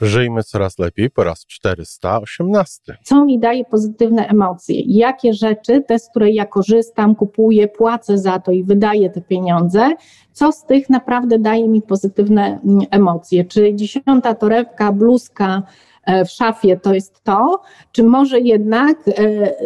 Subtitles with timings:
[0.00, 2.96] Żyjmy coraz lepiej po raz 418.
[3.02, 4.82] Co mi daje pozytywne emocje?
[4.86, 9.90] Jakie rzeczy, te, z której ja korzystam, kupuję, płacę za to i wydaję te pieniądze,
[10.32, 13.44] co z tych naprawdę daje mi pozytywne mm, emocje?
[13.44, 15.62] Czy dziesiąta torebka, bluzka,
[16.04, 19.12] e, w szafie to jest to, czy może jednak e,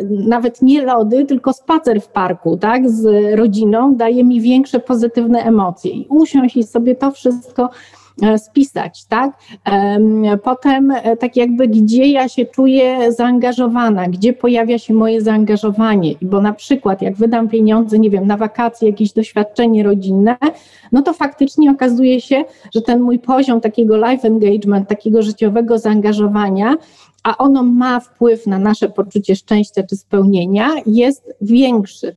[0.08, 5.90] nawet nie lody, tylko spacer w parku, tak, z rodziną daje mi większe pozytywne emocje
[5.90, 7.70] i usiąść i sobie to wszystko
[8.36, 9.30] spisać, tak?
[10.44, 16.40] Potem e, tak jakby gdzie ja się czuję zaangażowana, gdzie pojawia się moje zaangażowanie, bo
[16.40, 20.36] na przykład jak wydam pieniądze, nie wiem, na wakacje, jakieś doświadczenie rodzinne,
[20.92, 26.76] no to faktycznie okazuje się, że ten mój poziom takiego life engagement, takiego życiowego zaangażowania,
[27.22, 32.16] a ono ma wpływ na nasze poczucie szczęścia czy spełnienia, jest większy.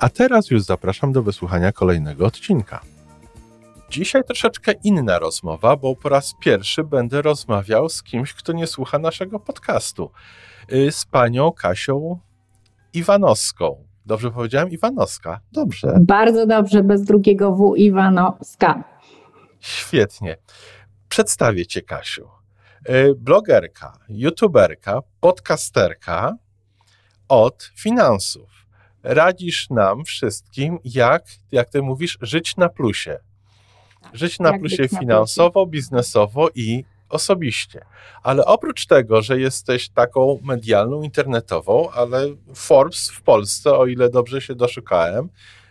[0.00, 2.80] a teraz już zapraszam do wysłuchania kolejnego odcinka.
[3.90, 8.98] Dzisiaj troszeczkę inna rozmowa, bo po raz pierwszy będę rozmawiał z kimś, kto nie słucha
[8.98, 10.10] naszego podcastu.
[10.72, 12.18] Y, z panią Kasią
[12.92, 13.84] Iwanowską.
[14.06, 14.70] Dobrze powiedziałem?
[14.70, 15.40] Iwanowska.
[15.52, 15.98] Dobrze.
[16.00, 17.76] Bardzo dobrze, bez drugiego W.
[17.76, 18.84] Iwanowska.
[19.60, 20.36] Świetnie.
[21.08, 22.28] Przedstawię cię, Kasiu.
[22.88, 26.36] Y, blogerka, youtuberka, podcasterka
[27.28, 28.59] od finansów
[29.02, 33.18] radzisz nam wszystkim, jak, jak ty mówisz, żyć na plusie.
[34.02, 35.70] Tak, żyć na jak plusie finansowo, plusie.
[35.70, 37.84] biznesowo i osobiście.
[38.22, 44.40] Ale oprócz tego, że jesteś taką medialną, internetową, ale Forbes w Polsce, o ile dobrze
[44.40, 45.28] się doszukałem,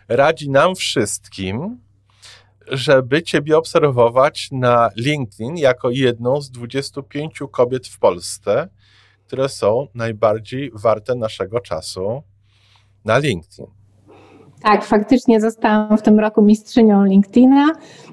[0.08, 1.80] radzi nam wszystkim,
[2.66, 8.68] żeby Ciebie obserwować na LinkedIn jako jedną z 25 kobiet w Polsce,
[9.26, 12.22] które są najbardziej warte naszego czasu
[13.04, 13.66] na LinkedIn.
[14.62, 17.66] Tak, faktycznie zostałam w tym roku mistrzynią LinkedIna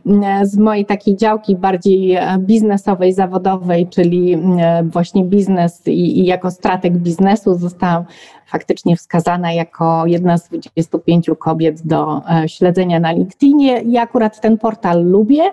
[0.05, 6.25] e, z mojej takiej działki bardziej e, biznesowej, zawodowej, czyli e, właśnie biznes i, i
[6.25, 8.05] jako strateg biznesu zostałam
[8.47, 15.05] faktycznie wskazana jako jedna z 25 kobiet do śledzenia na LinkedInie i akurat ten portal
[15.05, 15.43] lubię.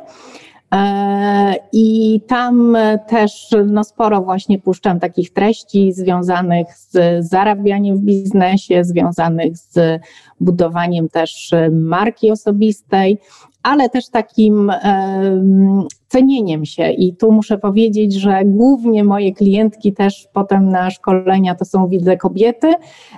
[0.74, 2.76] E, I tam
[3.08, 10.00] też no, sporo właśnie puszczam takich treści związanych z zarabianiem w biznesie, związanych z
[10.40, 13.18] budowaniem też marki osobistej,
[13.62, 14.72] ale też takim
[16.08, 16.90] cenieniem się.
[16.90, 22.16] I tu muszę powiedzieć, że głównie moje klientki też potem na szkolenia to są widzę
[22.16, 22.72] kobiety,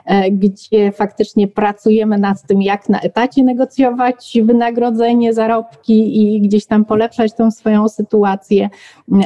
[0.05, 6.85] e, gdzie faktycznie pracujemy nad tym, jak na etacie negocjować wynagrodzenie, zarobki i gdzieś tam
[6.85, 8.69] polepszać tą swoją sytuację,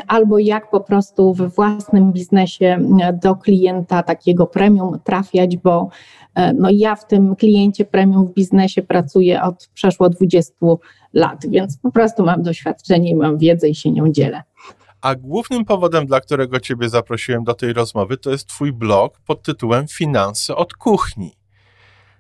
[0.06, 2.78] albo jak po prostu we własnym biznesie
[3.22, 5.88] do klienta takiego premium trafiać, bo
[6.34, 10.54] e, no ja w tym kliencie premium w biznesie pracuję od przeszło 20
[11.12, 14.42] lat, więc po prostu mam doświadczenie i mam wiedzę i się nią dzielę.
[15.00, 19.42] A głównym powodem, dla którego Ciebie zaprosiłem do tej rozmowy, to jest Twój blog pod
[19.42, 21.36] tytułem Finanse od kuchni.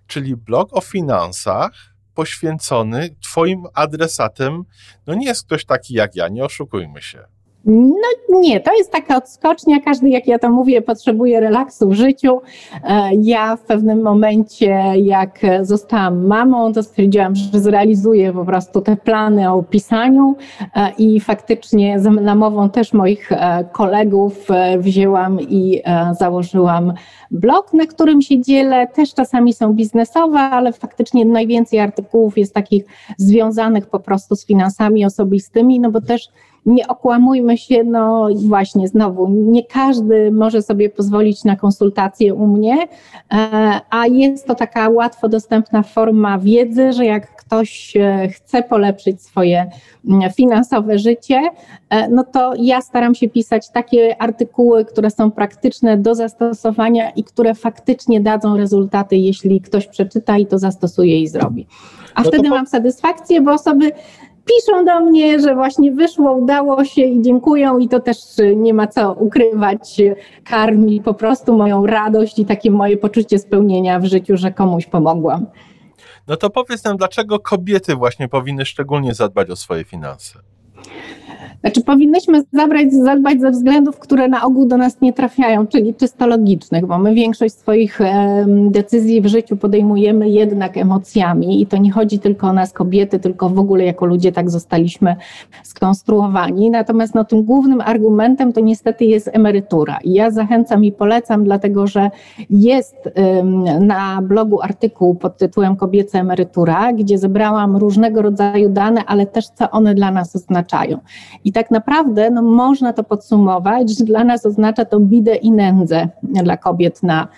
[0.06, 1.72] Czyli blog o finansach
[2.14, 4.64] poświęcony Twoim adresatem.
[5.06, 7.24] No nie jest ktoś taki jak ja, nie oszukujmy się.
[7.64, 9.80] No nie, to jest taka odskocznia.
[9.80, 12.40] Każdy, jak ja to mówię, potrzebuje relaksu w życiu.
[12.84, 18.96] E, ja w pewnym momencie, jak zostałam mamą, to stwierdziłam, że zrealizuję po prostu te
[18.96, 20.36] plany o pisaniu
[20.74, 24.48] e, i faktycznie za namową też moich e, kolegów
[24.78, 25.82] wzięłam i
[26.18, 26.92] założyłam
[27.30, 28.86] blog, na którym się dzielę.
[28.86, 32.84] Też czasami są biznesowe, ale faktycznie najwięcej artykułów jest takich
[33.16, 36.28] związanych po prostu z finansami osobistymi, no bo też
[36.66, 42.76] nie okłamujmy się, no właśnie znowu, nie każdy może sobie pozwolić na konsultację u mnie,
[43.32, 49.22] e, a jest to taka łatwo dostępna forma wiedzy, że jak ktoś e, chce polepszyć
[49.22, 49.70] swoje
[50.08, 51.40] mm, finansowe życie,
[51.90, 57.24] e, no to ja staram się pisać takie artykuły, które są praktyczne do zastosowania i
[57.24, 61.66] które faktycznie dadzą rezultaty, jeśli ktoś przeczyta i to zastosuje i zrobi.
[62.14, 62.54] A no wtedy po...
[62.54, 63.92] mam satysfakcję, bo osoby
[64.50, 68.16] piszą do mnie, że właśnie wyszło, udało się i dziękują i to też
[68.56, 69.96] nie ma co ukrywać,
[70.44, 75.46] karmi po prostu moją radość i takie moje poczucie spełnienia w życiu, że komuś pomogłam.
[76.28, 80.38] No to powiedz nam, dlaczego kobiety właśnie powinny szczególnie zadbać o swoje finanse?
[81.60, 86.26] Znaczy, powinnyśmy zabrać, zadbać ze względów, które na ogół do nas nie trafiają, czyli czysto
[86.26, 88.00] logicznych, bo my większość swoich
[88.70, 93.48] decyzji w życiu podejmujemy jednak emocjami i to nie chodzi tylko o nas kobiety, tylko
[93.48, 95.16] w ogóle jako ludzie tak zostaliśmy
[95.62, 96.70] skonstruowani.
[96.70, 99.98] Natomiast no, tym głównym argumentem to niestety jest emerytura.
[100.04, 102.10] I ja zachęcam i polecam, dlatego że
[102.50, 102.96] jest
[103.80, 109.70] na blogu artykuł pod tytułem Kobieca emerytura, gdzie zebrałam różnego rodzaju dane, ale też co
[109.70, 110.98] one dla nas oznaczają.
[111.44, 116.08] I tak naprawdę no, można to podsumować, że dla nas oznacza to bidę i nędzę
[116.22, 117.28] dla kobiet na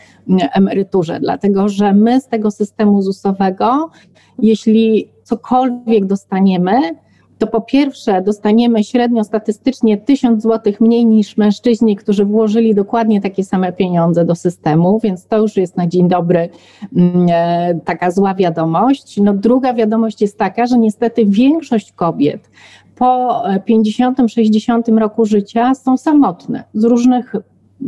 [0.55, 3.91] emeryturze, dlatego że my z tego systemu ZUS-owego,
[4.39, 6.81] jeśli cokolwiek dostaniemy,
[7.43, 13.45] to po pierwsze dostaniemy średnio statystycznie 1000 zł mniej niż mężczyźni, którzy włożyli dokładnie takie
[13.45, 16.49] same pieniądze do systemu, więc to już jest na dzień dobry
[16.97, 19.21] mm, e, taka zła wiadomość.
[19.21, 22.51] No druga wiadomość jest taka, że niestety większość kobiet
[23.03, 27.33] po 50-60 roku życia są samotne z różnych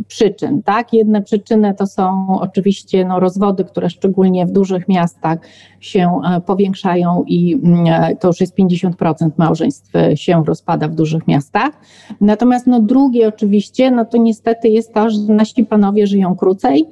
[0.07, 0.63] przyczyn.
[0.63, 0.93] Tak?
[0.93, 5.39] Jedne przyczyny to są oczywiście no, rozwody, które szczególnie w dużych miastach
[5.79, 10.95] się e, powiększają i mm, e, to już jest 50% małżeństw e, się rozpada w
[10.95, 11.71] dużych miastach.
[12.21, 16.85] Natomiast no, drugie oczywiście, no to niestety jest to, że nasi panowie żyją krócej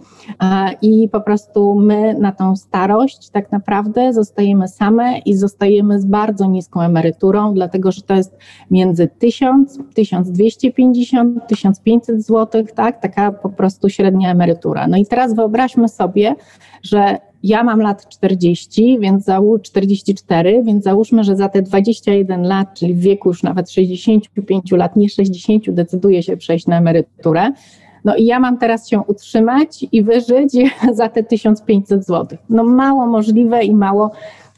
[0.81, 6.45] i po prostu my na tą starość tak naprawdę zostajemy same i zostajemy z bardzo
[6.45, 8.37] niską emeryturą, dlatego że to jest
[8.71, 12.92] między 1000, 1250, 1500 zł, tak?
[12.93, 13.01] Tak?
[13.01, 14.87] Taka po prostu średnia emerytura.
[14.87, 16.35] No i teraz wyobraźmy sobie,
[16.83, 22.73] że ja mam lat 40, więc załóż 44, więc załóżmy, że za te 21 lat,
[22.73, 27.51] czyli w wieku już nawet 65 lat, nie 60, decyduję się przejść na emeryturę.
[28.05, 30.53] No i ja mam teraz się utrzymać i wyżyć
[30.93, 32.37] za te 1500 zł.
[32.49, 34.11] No mało możliwe i mało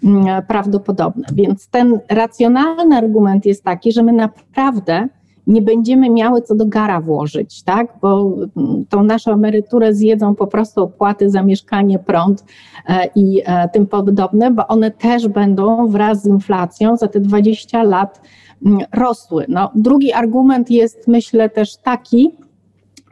[0.04, 1.28] mm, prawdopodobne.
[1.34, 5.08] Więc ten racjonalny argument jest taki, że my naprawdę
[5.48, 7.94] nie będziemy miały co do gara włożyć, tak?
[8.02, 12.46] Bo mm, tą naszą emeryturę zjedzą po prostu opłaty za mieszkanie, prąd
[12.88, 17.84] e, i e, tym podobne, bo one też będą wraz z inflacją za te 20
[17.84, 18.22] lat
[18.66, 19.46] mm, rosły.
[19.50, 22.32] No, drugi argument jest, myślę, też taki,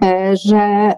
[0.02, 0.94] e, że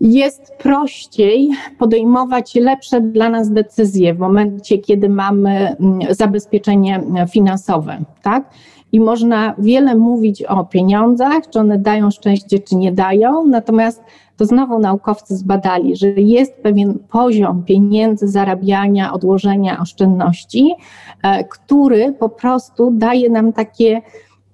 [0.00, 8.50] jest prościej podejmować lepsze dla nas decyzje w momencie, kiedy mamy mm, zabezpieczenie finansowe, tak?
[8.92, 14.02] I można wiele mówić o pieniądzach, czy one dają szczęście, czy nie dają, natomiast
[14.36, 20.74] to znowu naukowcy zbadali, że jest pewien poziom pieniędzy, zarabiania, odłożenia oszczędności,
[21.22, 24.02] e, który po prostu daje nam takie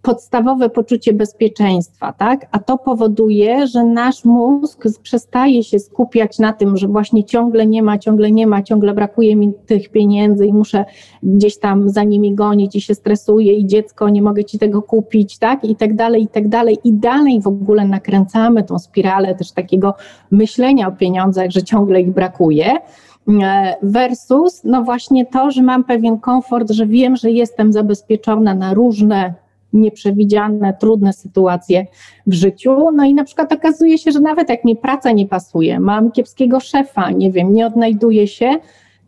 [0.09, 2.47] podstawowe poczucie bezpieczeństwa, tak?
[2.53, 7.83] A to powoduje, że nasz mózg przestaje się skupiać na tym, że właśnie ciągle nie
[7.83, 10.85] ma, ciągle nie ma, ciągle brakuje mi tych pieniędzy i muszę
[11.23, 15.39] gdzieś tam za nimi gonić i się stresuję i dziecko, nie mogę ci tego kupić,
[15.39, 15.65] tak?
[15.65, 16.79] I tak dalej, i tak dalej.
[16.85, 19.95] I dalej w ogóle nakręcamy tą spiralę też takiego
[20.31, 22.77] myślenia o pieniądzach, że ciągle ich brakuje
[23.43, 28.75] e, versus no właśnie to, że mam pewien komfort, że wiem, że jestem zabezpieczona na
[28.75, 31.87] różne nieprzewidziane, trudne sytuacje
[32.27, 32.91] w życiu.
[32.91, 36.61] No i na przykład okazuje się, że nawet jak mi praca nie pasuje, mam kiepskiego
[36.61, 38.51] szefa, nie wiem, nie odnajduję się,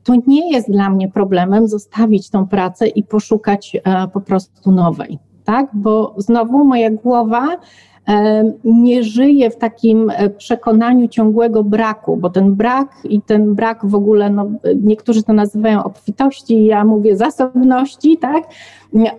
[0.05, 5.19] to nie jest dla mnie problemem zostawić tą pracę i poszukać e, po prostu nowej.
[5.45, 5.67] Tak?
[5.73, 7.57] Bo znowu moja głowa
[8.65, 13.95] nie żyje w takim e, przekonaniu ciągłego braku, bo ten brak i ten brak w
[13.95, 14.47] ogóle, no,
[14.83, 18.45] niektórzy to nazywają obfitości, ja mówię zasobności, tak?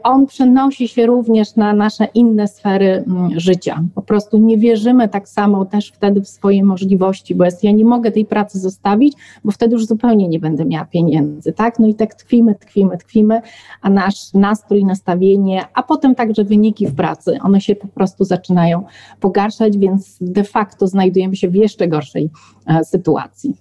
[0.03, 3.83] On przenosi się również na nasze inne sfery mm, życia.
[3.95, 7.85] Po prostu nie wierzymy tak samo też wtedy w swoje możliwości, bo jest, ja nie
[7.85, 9.13] mogę tej pracy zostawić,
[9.43, 11.79] bo wtedy już zupełnie nie będę miała pieniędzy, tak?
[11.79, 13.41] No i tak tkwimy, tkwimy, tkwimy,
[13.81, 18.85] a nasz nastrój, nastawienie, a potem także wyniki w pracy, one się po prostu zaczynają
[19.19, 22.29] pogarszać, więc de facto znajdujemy się w jeszcze gorszej
[22.67, 23.55] e, sytuacji.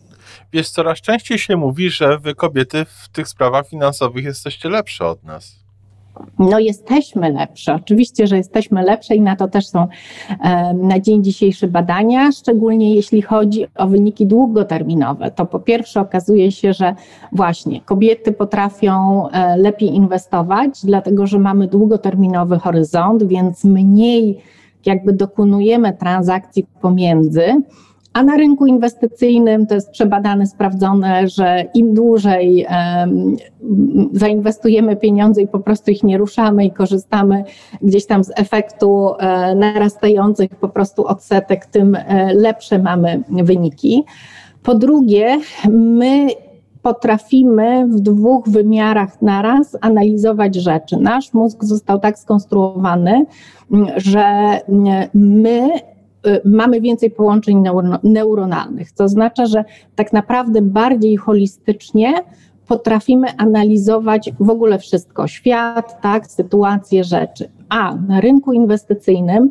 [0.52, 5.24] Wiesz, coraz częściej się mówi, że wy kobiety w tych sprawach finansowych jesteście lepsze od
[5.24, 5.59] nas.
[6.38, 7.74] No, jesteśmy lepsze.
[7.74, 9.86] Oczywiście, że jesteśmy lepsze i na to też są
[10.40, 15.30] e, na dzień dzisiejszy badania, szczególnie jeśli chodzi o wyniki długoterminowe.
[15.30, 16.94] To po pierwsze okazuje się, że
[17.32, 24.38] właśnie kobiety potrafią e, lepiej inwestować, dlatego że mamy długoterminowy horyzont, więc mniej
[24.86, 27.62] jakby dokonujemy transakcji pomiędzy,
[28.12, 32.66] a na rynku inwestycyjnym to jest przebadane, sprawdzone, że im dłużej
[34.12, 37.44] zainwestujemy pieniądze i po prostu ich nie ruszamy i korzystamy
[37.82, 44.04] gdzieś tam z efektu e, narastających po prostu odsetek, tym e, lepsze mamy wyniki.
[44.62, 46.28] Po drugie, my
[46.82, 50.96] potrafimy w dwóch wymiarach naraz analizować rzeczy.
[50.96, 53.26] Nasz mózg został tak skonstruowany,
[53.96, 54.24] że
[55.14, 55.70] my
[56.44, 57.64] mamy więcej połączeń
[58.02, 59.64] neuronalnych, co oznacza, że
[59.96, 62.14] tak naprawdę bardziej holistycznie
[62.66, 67.48] potrafimy analizować w ogóle wszystko, świat, tak, sytuacje, rzeczy.
[67.68, 69.50] A na rynku inwestycyjnym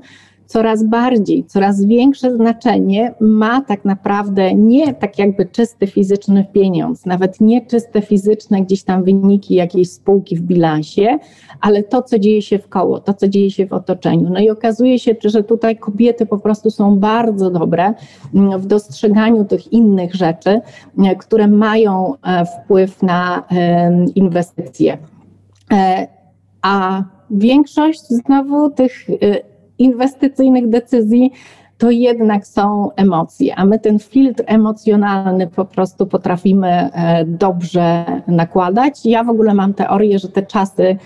[0.50, 7.41] coraz bardziej, coraz większe znaczenie ma tak naprawdę nie tak jakby czysty fizyczny pieniądz, nawet
[7.41, 11.20] nie czyste fizyczne gdzieś tam wyniki jakiejś spółki w bilansie,
[11.62, 14.29] ale to, co dzieje się w koło, to, co dzieje się w otoczeniu.
[14.29, 17.94] No i okazuje się, że tutaj kobiety po prostu są bardzo dobre
[18.36, 20.62] mm, w dostrzeganiu tych innych rzeczy,
[20.98, 23.44] mm, które mają e, wpływ na
[24.15, 24.98] inwestycje.
[25.74, 26.08] E,
[26.62, 29.49] a większość znowu tych e,
[29.79, 31.31] inwestycyjnych decyzji
[31.77, 39.05] to jednak są emocje, a my ten filtr emocjonalny po prostu potrafimy e, dobrze nakładać.
[39.05, 40.98] Ja w ogóle mam teorię, że te czasy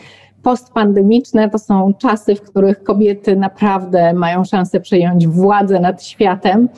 [0.43, 6.69] postpandemiczne to są czasy, w których kobiety naprawdę mają szansę przejąć władzę nad światem,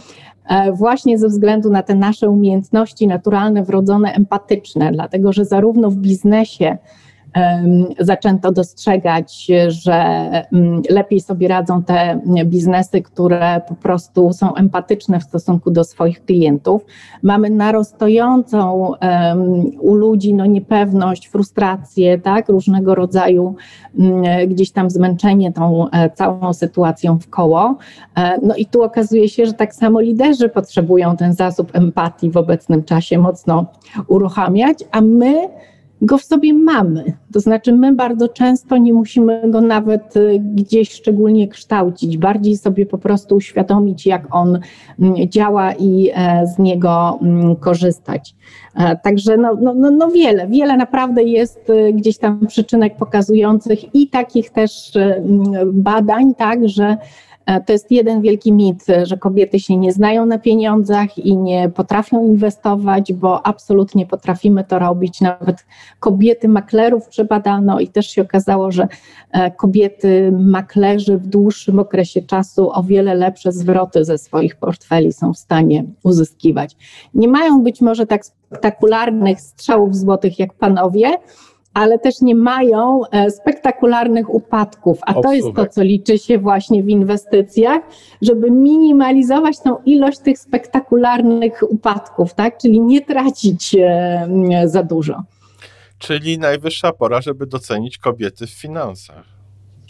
[0.49, 5.95] e, właśnie ze względu na te nasze umiejętności naturalne, wrodzone, empatyczne, dlatego że zarówno w
[5.95, 6.77] biznesie,
[7.99, 15.23] zaczęto dostrzegać, że mm, lepiej sobie radzą te biznesy, które po prostu są empatyczne w
[15.23, 16.85] stosunku do swoich klientów.
[17.23, 18.91] Mamy narastającą
[19.79, 23.55] u ludzi no, niepewność, frustrację, tak, różnego rodzaju
[23.99, 27.77] mm, gdzieś tam zmęczenie tą e, całą sytuacją w koło.
[28.17, 32.37] E, no i tu okazuje się, że tak samo liderzy potrzebują ten zasób empatii w
[32.37, 33.65] obecnym czasie mocno
[34.07, 35.49] uruchamiać, a my
[36.01, 37.03] go w sobie mamy.
[37.33, 42.85] To znaczy, my bardzo często nie musimy go nawet y, gdzieś szczególnie kształcić, bardziej sobie
[42.85, 44.59] po prostu uświadomić, jak on
[44.99, 48.35] mm, działa i e, z niego mm, korzystać.
[48.75, 53.95] E, także no, no, no, no wiele, wiele naprawdę jest y, gdzieś tam przyczynek pokazujących
[53.95, 56.97] i takich też y, mm, badań, tak, że
[57.65, 62.27] to jest jeden wielki mit, że kobiety się nie znają na pieniądzach i nie potrafią
[62.27, 65.21] inwestować, bo absolutnie potrafimy to robić.
[65.21, 65.65] Nawet
[65.99, 68.87] kobiety maklerów przebadano i też się okazało, że
[69.31, 75.33] e, kobiety maklerzy w dłuższym okresie czasu o wiele lepsze zwroty ze swoich portfeli są
[75.33, 76.75] w stanie uzyskiwać.
[77.13, 81.11] Nie mają być może tak spektakularnych strzałów złotych jak panowie,
[81.75, 84.99] ale też nie mają e, spektakularnych upadków.
[85.01, 87.81] A to jest to, co liczy się właśnie w inwestycjach,
[88.21, 92.57] żeby minimalizować tą ilość tych spektakularnych upadków, tak?
[92.57, 94.27] Czyli nie tracić e,
[94.65, 95.23] za dużo.
[95.99, 99.25] Czyli najwyższa pora, żeby docenić kobiety w finansach.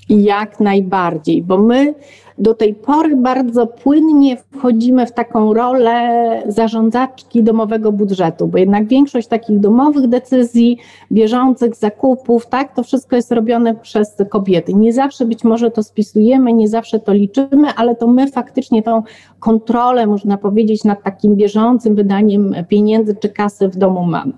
[0.10, 1.94] Jak najbardziej, bo my
[2.38, 9.28] do tej pory bardzo płynnie wchodzimy w taką rolę zarządzaczki domowego budżetu, bo jednak większość
[9.28, 10.78] takich domowych decyzji,
[11.12, 14.74] bieżących zakupów, tak, to wszystko jest robione przez kobiety.
[14.74, 19.04] Nie zawsze być może to spisujemy, nie zawsze to liczymy, ale to my faktycznie tą
[19.40, 24.34] kontrolę, można powiedzieć, nad takim bieżącym wydaniem pieniędzy czy kasy w domu mamy.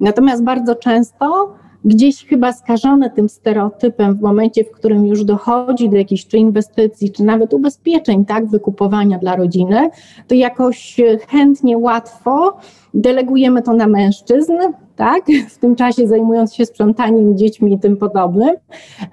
[0.00, 1.54] Natomiast bardzo często
[1.84, 7.10] gdzieś chyba skażone tym stereotypem w momencie, w którym już dochodzi do jakichś czy inwestycji,
[7.10, 9.90] czy nawet ubezpieczeń, tak, wykupowania dla rodziny,
[10.28, 12.56] to jakoś chętnie, łatwo
[12.94, 14.52] delegujemy to na mężczyzn,
[15.02, 15.24] tak?
[15.48, 18.56] w tym czasie zajmując się sprzątaniem, dziećmi i tym podobnym.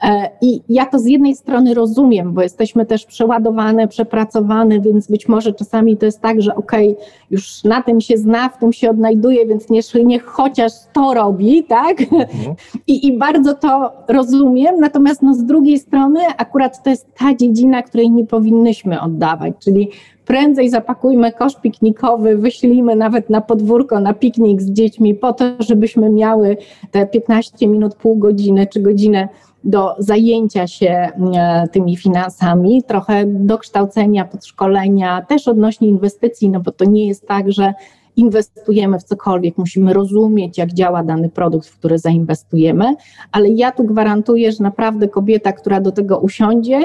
[0.03, 5.27] E, I ja to z jednej strony rozumiem, bo jesteśmy też przeładowane, przepracowane, więc być
[5.27, 8.73] może czasami to jest tak, że okej, okay, już na tym się zna, w tym
[8.73, 12.01] się odnajduje, więc niech, niech chociaż to robi, tak?
[12.01, 12.55] Mhm.
[12.87, 17.81] I, I bardzo to rozumiem, natomiast no z drugiej strony akurat to jest ta dziedzina,
[17.81, 19.89] której nie powinnyśmy oddawać, czyli
[20.29, 26.09] prędzej zapakujmy kosz piknikowy, wyślijmy nawet na podwórko, na piknik z dziećmi po to, żebyśmy
[26.09, 26.57] miały
[26.91, 29.27] te 15 minut, pół godziny czy godzinę
[29.63, 36.85] do zajęcia się e, tymi finansami, trochę dokształcenia, podszkolenia, też odnośnie inwestycji, no bo to
[36.85, 37.73] nie jest tak, że
[38.15, 42.95] inwestujemy w cokolwiek, musimy rozumieć, jak działa dany produkt, w który zainwestujemy,
[43.31, 46.81] ale ja tu gwarantuję, że naprawdę kobieta, która do tego usiądzie,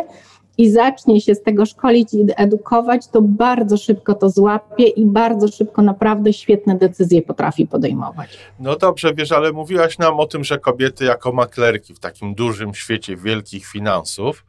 [0.59, 5.49] i zacznie się z tego szkolić i edukować, to bardzo szybko to złapie i bardzo
[5.49, 8.39] szybko naprawdę świetne decyzje potrafi podejmować.
[8.61, 12.75] No dobrze, wiesz, ale mówiłaś nam o tym, że kobiety jako maklerki w takim dużym
[12.75, 14.45] świecie wielkich finansów,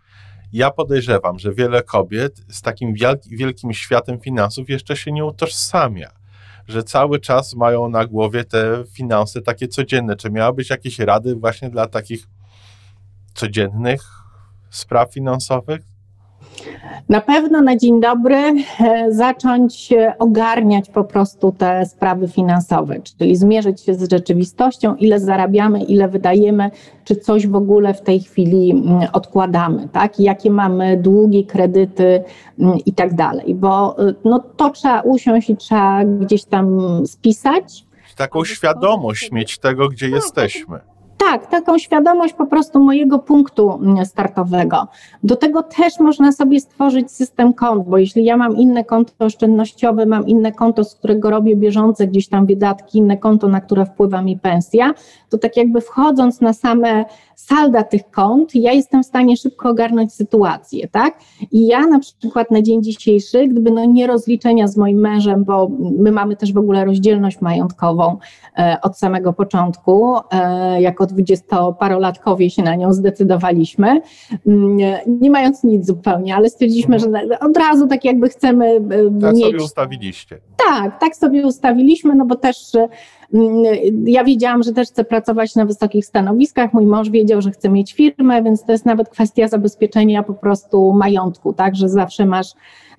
[0.53, 2.93] ja podejrzewam, że wiele kobiet z takim
[3.27, 6.11] wielkim światem finansów jeszcze się nie utożsamia.
[6.67, 10.15] Że cały czas mają na głowie te finanse takie codzienne.
[10.15, 12.27] Czy miałabyś jakieś rady właśnie dla takich
[13.33, 14.01] codziennych
[14.69, 15.94] spraw finansowych?
[17.09, 18.55] Na pewno na dzień dobry e,
[19.09, 26.07] zacząć ogarniać po prostu te sprawy finansowe, czyli zmierzyć się z rzeczywistością, ile zarabiamy, ile
[26.07, 26.71] wydajemy,
[27.03, 28.83] czy coś w ogóle w tej chwili
[29.13, 30.19] odkładamy, tak?
[30.19, 32.23] Jakie mamy długi, kredyty
[32.85, 37.85] i tak dalej, bo e, no, to trzeba usiąść i trzeba gdzieś tam spisać.
[38.17, 40.79] Taką świadomość mieć tego, gdzie tak, jesteśmy.
[41.31, 44.87] Tak, taką świadomość po prostu mojego punktu mm, startowego.
[45.23, 50.05] Do tego też można sobie stworzyć system kont, bo jeśli ja mam inne konto oszczędnościowe,
[50.05, 54.21] mam inne konto, z którego robię bieżące gdzieś tam wydatki, inne konto, na które wpływa
[54.21, 54.93] mi pensja,
[55.29, 57.05] to tak jakby wchodząc na same
[57.35, 61.19] salda tych kont, ja jestem w stanie szybko ogarnąć sytuację, tak?
[61.51, 65.71] I ja na przykład na dzień dzisiejszy, gdyby no nie rozliczenia z moim mężem, bo
[65.97, 68.17] my mamy też w ogóle rozdzielność majątkową
[68.57, 74.01] e, od samego początku, e, jako dwudziestoparolatkowie się na nią zdecydowaliśmy,
[74.47, 77.07] mm, nie mając nic zupełnie, ale stwierdziliśmy, że
[77.39, 78.79] od razu tak jakby chcemy e,
[79.21, 79.45] tak mieć...
[79.45, 80.39] Sobie ustawiliście.
[80.69, 82.57] Tak, tak sobie ustawiliśmy, no bo też
[83.33, 83.63] Mm,
[84.05, 86.73] ja wiedziałam, że też chcę pracować na wysokich stanowiskach.
[86.73, 90.93] Mój mąż wiedział, że chce mieć firmę, więc to jest nawet kwestia zabezpieczenia po prostu
[90.93, 92.47] majątku, tak, że zawsze masz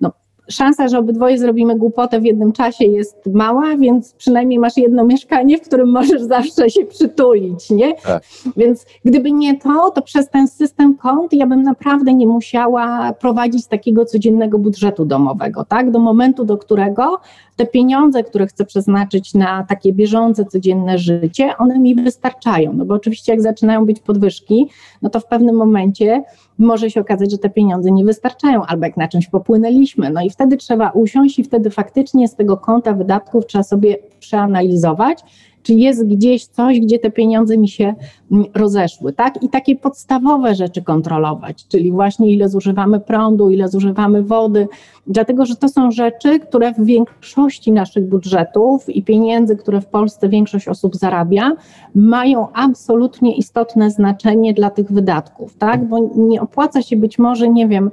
[0.01, 0.11] no,
[0.49, 5.57] szansa, że obydwoje zrobimy głupotę w jednym czasie jest mała, więc przynajmniej masz jedno mieszkanie,
[5.57, 7.93] w którym możesz zawsze się przytulić, nie?
[7.95, 8.23] Tak.
[8.57, 13.67] Więc gdyby nie to, to przez ten system kont ja bym naprawdę nie musiała prowadzić
[13.67, 15.91] takiego codziennego budżetu domowego, tak?
[15.91, 17.19] Do momentu, do którego
[17.55, 22.73] te pieniądze, które chcę przeznaczyć na takie bieżące, codzienne życie, one mi wystarczają.
[22.73, 24.69] No bo oczywiście jak zaczynają być podwyżki,
[25.01, 26.23] no to w pewnym momencie
[26.59, 30.09] może się okazać, że te pieniądze nie wystarczają, albo jak na czymś popłynęliśmy.
[30.09, 35.23] No i wtedy trzeba usiąść i wtedy faktycznie z tego konta wydatków trzeba sobie przeanalizować,
[35.67, 37.95] czy jest gdzieś coś, gdzie te pieniądze mi się
[38.31, 39.43] mm, rozeszły, tak?
[39.43, 44.67] I takie podstawowe rzeczy kontrolować, czyli właśnie ile zużywamy prądu, ile zużywamy wody,
[45.07, 50.29] dlatego że to są rzeczy, które w większości naszych budżetów i pieniędzy, które w Polsce
[50.29, 51.51] większość osób zarabia,
[51.95, 55.87] mają absolutnie istotne znaczenie dla tych wydatków, tak?
[55.87, 57.91] Bo nie opłaca się być może, nie wiem,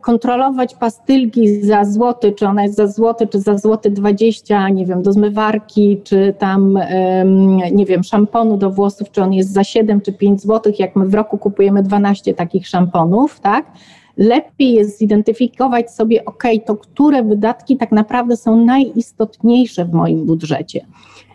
[0.00, 5.02] kontrolować pastylki za złoty, czy ona jest za złoty, czy za złoty 20, nie wiem,
[5.02, 6.78] do zmywarki, czy tam,
[7.72, 11.06] nie wiem, szamponu do włosów, czy on jest za 7 czy 5 złotych, jak my
[11.06, 13.66] w roku kupujemy 12 takich szamponów, tak?
[14.16, 20.86] Lepiej jest zidentyfikować sobie, ok, to które wydatki tak naprawdę są najistotniejsze w moim budżecie.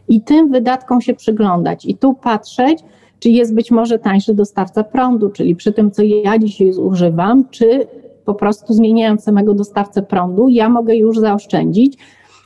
[0.07, 2.79] I tym wydatkom się przyglądać i tu patrzeć,
[3.19, 7.87] czy jest być może tańszy dostawca prądu, czyli przy tym, co ja dzisiaj zużywam, czy
[8.29, 11.97] po prostu zmieniając samego dostawcę prądu, ja mogę już zaoszczędzić.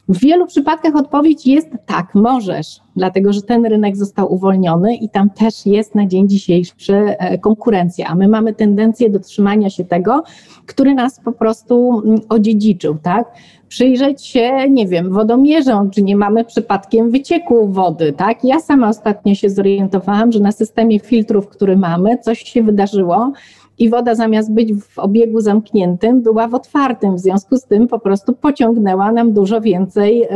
[0.07, 5.29] W wielu przypadkach odpowiedź jest tak, możesz, dlatego że ten rynek został uwolniony i tam
[5.29, 10.23] też jest na dzień dzisiejszy e, konkurencja, a my mamy tendencję do trzymania się tego,
[10.65, 13.31] który nas po prostu mm, odziedziczył, tak?
[13.67, 18.43] Przyjrzeć się, nie wiem, wodomierzom, czy nie mamy przypadkiem wycieku wody, tak?
[18.43, 23.33] Ja sama ostatnio się zorientowałam, że na systemie filtrów, który mamy, coś się wydarzyło,
[23.83, 27.15] i woda zamiast być w obiegu zamkniętym, była w otwartym.
[27.15, 30.27] W związku z tym po prostu pociągnęła nam dużo więcej,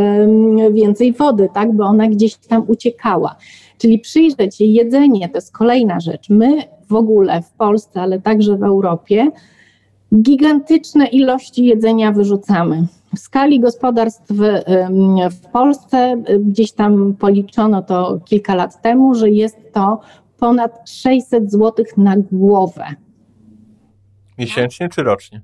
[0.72, 3.36] więcej wody, tak, bo ona gdzieś tam uciekała.
[3.78, 6.30] Czyli przyjrzeć się, jedzenie to jest kolejna rzecz.
[6.30, 6.58] My
[6.90, 9.32] w ogóle w Polsce, ale także w Europie,
[10.16, 12.88] gigantyczne ilości jedzenia wyrzucamy.
[13.16, 14.34] W skali gospodarstw
[15.32, 20.00] w Polsce gdzieś tam policzono to kilka lat temu, że jest to
[20.40, 22.86] ponad 600 zł na głowę.
[24.38, 25.42] Miesięcznie czy rocznie?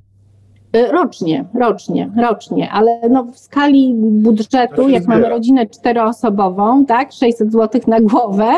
[0.76, 5.20] Y, rocznie, rocznie, rocznie, ale no w skali budżetu, jak zbiera.
[5.20, 8.52] mamy rodzinę czteroosobową, tak, 600 zł na głowę,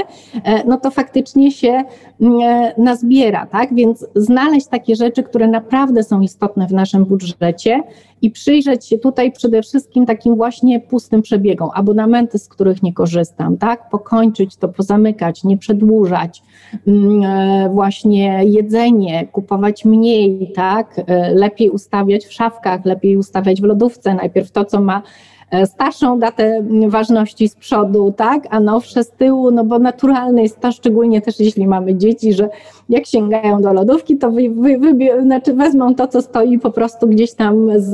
[0.44, 1.84] e, no to faktycznie się
[2.22, 7.84] mm, e, nazbiera, tak, więc znaleźć takie rzeczy, które naprawdę są istotne w naszym budżecie
[8.22, 13.58] i przyjrzeć się tutaj przede wszystkim takim właśnie pustym przebiegom, abonamenty, z których nie korzystam,
[13.58, 16.44] tak, pokończyć to, pozamykać, nie przedłużać,
[16.88, 21.02] mm, e, właśnie jedzenie, kupować mniej, tak,
[21.34, 24.16] lepiej ustawić ustawiać w szafkach, lepiej ustawiać w lodówce.
[24.16, 25.02] Najpierw to, co ma e,
[25.66, 30.72] starszą datę ważności z przodu, tak, a nowsze z tyłu, no bo naturalne jest to,
[30.72, 32.50] szczególnie też jeśli mamy dzieci, że
[32.90, 37.08] jak sięgają do lodówki, to wy, wy, wy, znaczy wezmą to, co stoi po prostu
[37.08, 37.92] gdzieś tam z,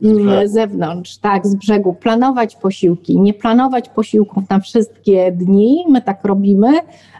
[0.00, 1.94] z mm, zewnątrz, tak, z brzegu.
[1.94, 6.68] Planować posiłki, nie planować posiłków na wszystkie dni, my tak robimy,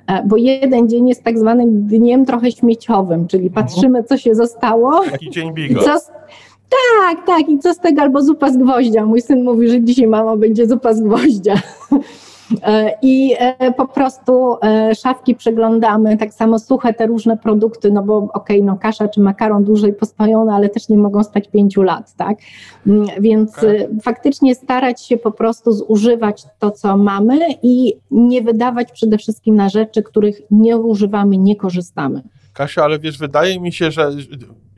[0.07, 3.67] e, bo jeden dzień jest tak zwanym dniem trochę śmieciowym, czyli mhm.
[3.67, 5.01] patrzymy, co się zostało.
[5.11, 5.81] Taki dzień bigo.
[6.71, 9.07] Tak, tak, i co z tego, albo zupa z gwoździa.
[9.07, 11.55] Mój syn mówi, że dzisiaj mama będzie zupa z gwoździa.
[13.03, 13.35] I
[13.77, 14.57] po prostu
[15.03, 19.21] szafki przeglądamy, tak samo suche te różne produkty, no bo okej, okay, no kasza czy
[19.21, 22.39] makaron dłużej postoją, no ale też nie mogą stać pięciu lat, tak?
[22.87, 23.89] Mm, więc okay.
[24.03, 29.69] faktycznie starać się po prostu zużywać to, co mamy i nie wydawać przede wszystkim na
[29.69, 32.23] rzeczy, których nie używamy, nie korzystamy.
[32.53, 34.13] Kasiu, ale wiesz, wydaje mi się, że,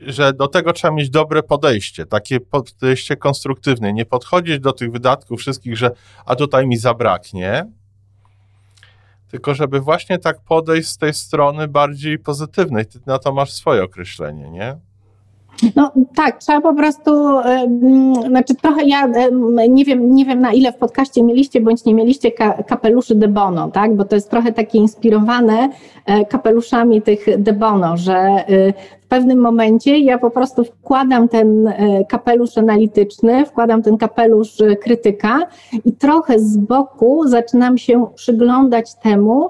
[0.07, 5.39] że do tego trzeba mieć dobre podejście, takie podejście konstruktywne, nie podchodzić do tych wydatków
[5.39, 5.91] wszystkich, że
[6.25, 7.65] a tutaj mi zabraknie,
[9.31, 12.85] tylko żeby właśnie tak podejść z tej strony bardziej pozytywnej.
[12.85, 14.77] Ty na to masz swoje określenie, nie?
[15.75, 17.11] No tak, trzeba po prostu,
[18.27, 19.07] znaczy trochę ja
[19.69, 22.31] nie wiem, nie wiem na ile w podcaście mieliście bądź nie mieliście
[22.67, 23.95] kapeluszy De Bono, tak?
[23.95, 25.69] bo to jest trochę takie inspirowane
[26.05, 31.67] e, kapeluszami tych De Bono, że y, w pewnym momencie ja po prostu wkładam ten
[31.67, 35.39] e, kapelusz analityczny, wkładam ten kapelusz e, krytyka
[35.85, 39.49] i trochę z boku zaczynam się przyglądać temu,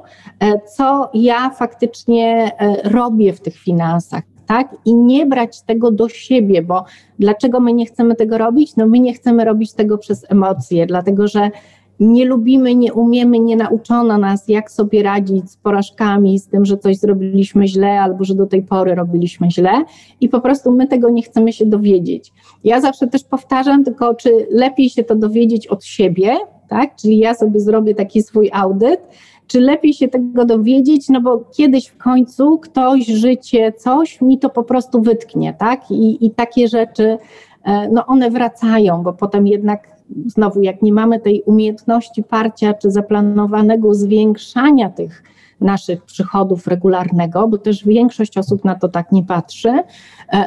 [0.75, 2.51] co ja faktycznie
[2.83, 4.75] robię w tych finansach tak?
[4.85, 6.85] I nie brać tego do siebie, bo
[7.19, 8.75] dlaczego my nie chcemy tego robić?
[8.75, 11.51] No my nie chcemy robić tego przez emocje, dlatego że
[11.99, 16.77] nie lubimy, nie umiemy, nie nauczono nas, jak sobie radzić z porażkami, z tym, że
[16.77, 19.83] coś zrobiliśmy źle albo że do tej pory robiliśmy źle
[20.21, 22.33] i po prostu my tego nie chcemy się dowiedzieć.
[22.63, 26.35] Ja zawsze też powtarzam, tylko czy lepiej się to dowiedzieć od siebie,
[26.69, 26.95] tak?
[26.95, 28.99] Czyli ja sobie zrobię taki swój audyt,
[29.47, 34.49] czy lepiej się tego dowiedzieć, no bo kiedyś w końcu ktoś, życie, coś mi to
[34.49, 35.91] po prostu wytknie, tak?
[35.91, 37.17] I, i takie rzeczy,
[37.63, 42.91] e, no one wracają, bo potem jednak znowu, jak nie mamy tej umiejętności parcia czy
[42.91, 45.23] zaplanowanego zwiększania tych
[45.61, 49.83] naszych przychodów regularnego, bo też większość osób na to tak nie patrzy, e,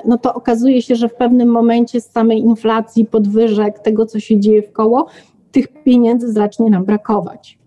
[0.04, 4.40] no to okazuje się, że w pewnym momencie z samej inflacji, podwyżek, tego co się
[4.40, 5.06] dzieje w koło,
[5.52, 7.59] tych pieniędzy zacznie nam brakować.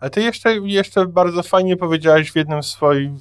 [0.00, 3.18] Ale ty jeszcze, jeszcze bardzo fajnie powiedziałeś w jednym swoim,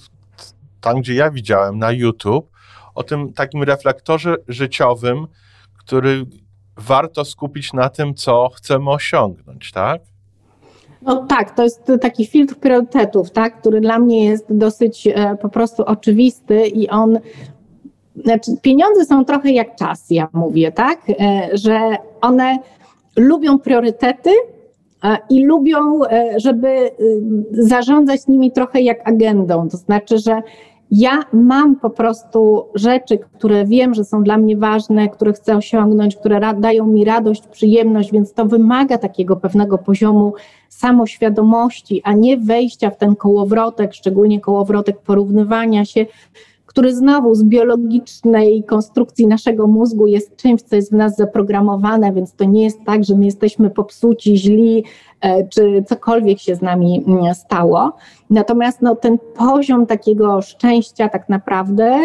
[0.81, 2.49] tam gdzie ja widziałem, na YouTube,
[2.95, 5.27] o tym takim reflektorze życiowym,
[5.77, 6.25] który
[6.77, 10.01] warto skupić na tym, co chcemy osiągnąć, tak?
[11.01, 15.49] No tak, to jest taki filtr priorytetów, tak, który dla mnie jest dosyć e, po
[15.49, 17.19] prostu oczywisty i on,
[18.23, 22.57] znaczy pieniądze są trochę jak czas, ja mówię, tak, e, że one
[23.15, 24.29] lubią priorytety,
[25.29, 26.91] i lubią, e, żeby y,
[27.51, 29.69] zarządzać nimi trochę jak agendą.
[29.69, 30.41] To znaczy, że
[30.91, 36.15] ja mam po prostu rzeczy, które wiem, że są dla mnie ważne, które chcę osiągnąć,
[36.15, 40.33] które dają mi radość, przyjemność, więc to wymaga takiego pewnego poziomu
[40.69, 46.05] samoświadomości, a nie wejścia w ten kołowrotek, szczególnie kołowrotek porównywania się,
[46.77, 52.33] który znowu z biologicznej konstrukcji naszego mózgu jest czymś, co jest w nas zaprogramowane, więc
[52.33, 54.83] to nie jest tak, że my jesteśmy popsuci, źli,
[55.21, 57.91] e, czy cokolwiek się z nami mm, stało.
[58.29, 61.99] Natomiast no, ten poziom takiego szczęścia tak naprawdę,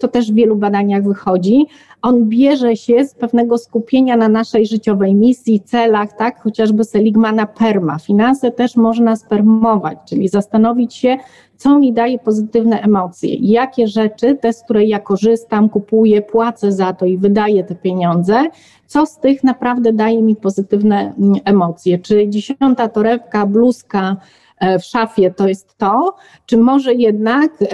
[0.00, 1.66] to też w wielu badaniach wychodzi,
[2.02, 7.98] on bierze się z pewnego skupienia na naszej życiowej misji, celach, tak, chociażby Seligmana Perma.
[7.98, 11.16] Finanse też można spermować, czyli zastanowić się,
[11.56, 16.92] co mi daje pozytywne emocje, jakie rzeczy, te, z której ja korzystam, kupuję, płacę za
[16.92, 18.44] to i wydaję te pieniądze,
[18.86, 21.98] co z tych naprawdę daje mi pozytywne mm, emocje.
[21.98, 24.16] Czy dziesiąta torebka, bluzka,
[24.58, 26.14] e, w szafie to jest to,
[26.46, 27.66] czy może jednak e,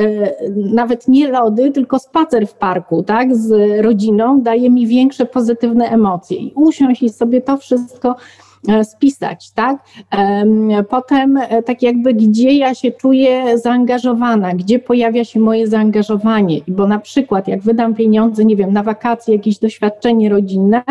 [0.75, 6.37] nawet nie lody, tylko spacer w parku, tak, z rodziną daje mi większe pozytywne emocje?
[6.37, 8.17] I usiąść i sobie to wszystko
[8.83, 9.77] spisać, tak?
[10.89, 16.87] Potem e, tak jakby gdzie ja się czuję zaangażowana, gdzie pojawia się moje zaangażowanie, bo
[16.87, 20.83] na przykład jak wydam pieniądze, nie wiem, na wakacje, jakieś doświadczenie rodzinne,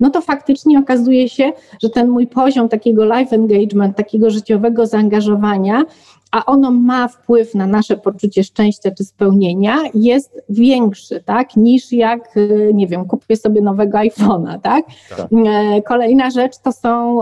[0.00, 5.84] no to faktycznie okazuje się, że ten mój poziom takiego life engagement, takiego życiowego zaangażowania
[6.32, 12.36] a ono ma wpływ na nasze poczucie szczęścia czy spełnienia, jest większy, tak, niż jak,
[12.36, 14.84] y, nie wiem, kupię sobie nowego iPhone'a, tak?
[15.16, 15.28] tak?
[15.46, 17.20] E, kolejna rzecz to są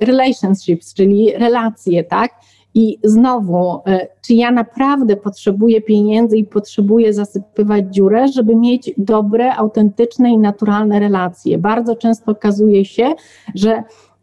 [0.00, 2.30] relationships, czyli relacje, tak?
[2.74, 3.80] I znowu,
[4.26, 11.00] czy ja naprawdę potrzebuję pieniędzy i potrzebuję zasypywać dziurę, żeby mieć dobre, autentyczne i naturalne
[11.00, 11.58] relacje?
[11.58, 13.14] Bardzo często okazuje się,
[13.54, 13.82] że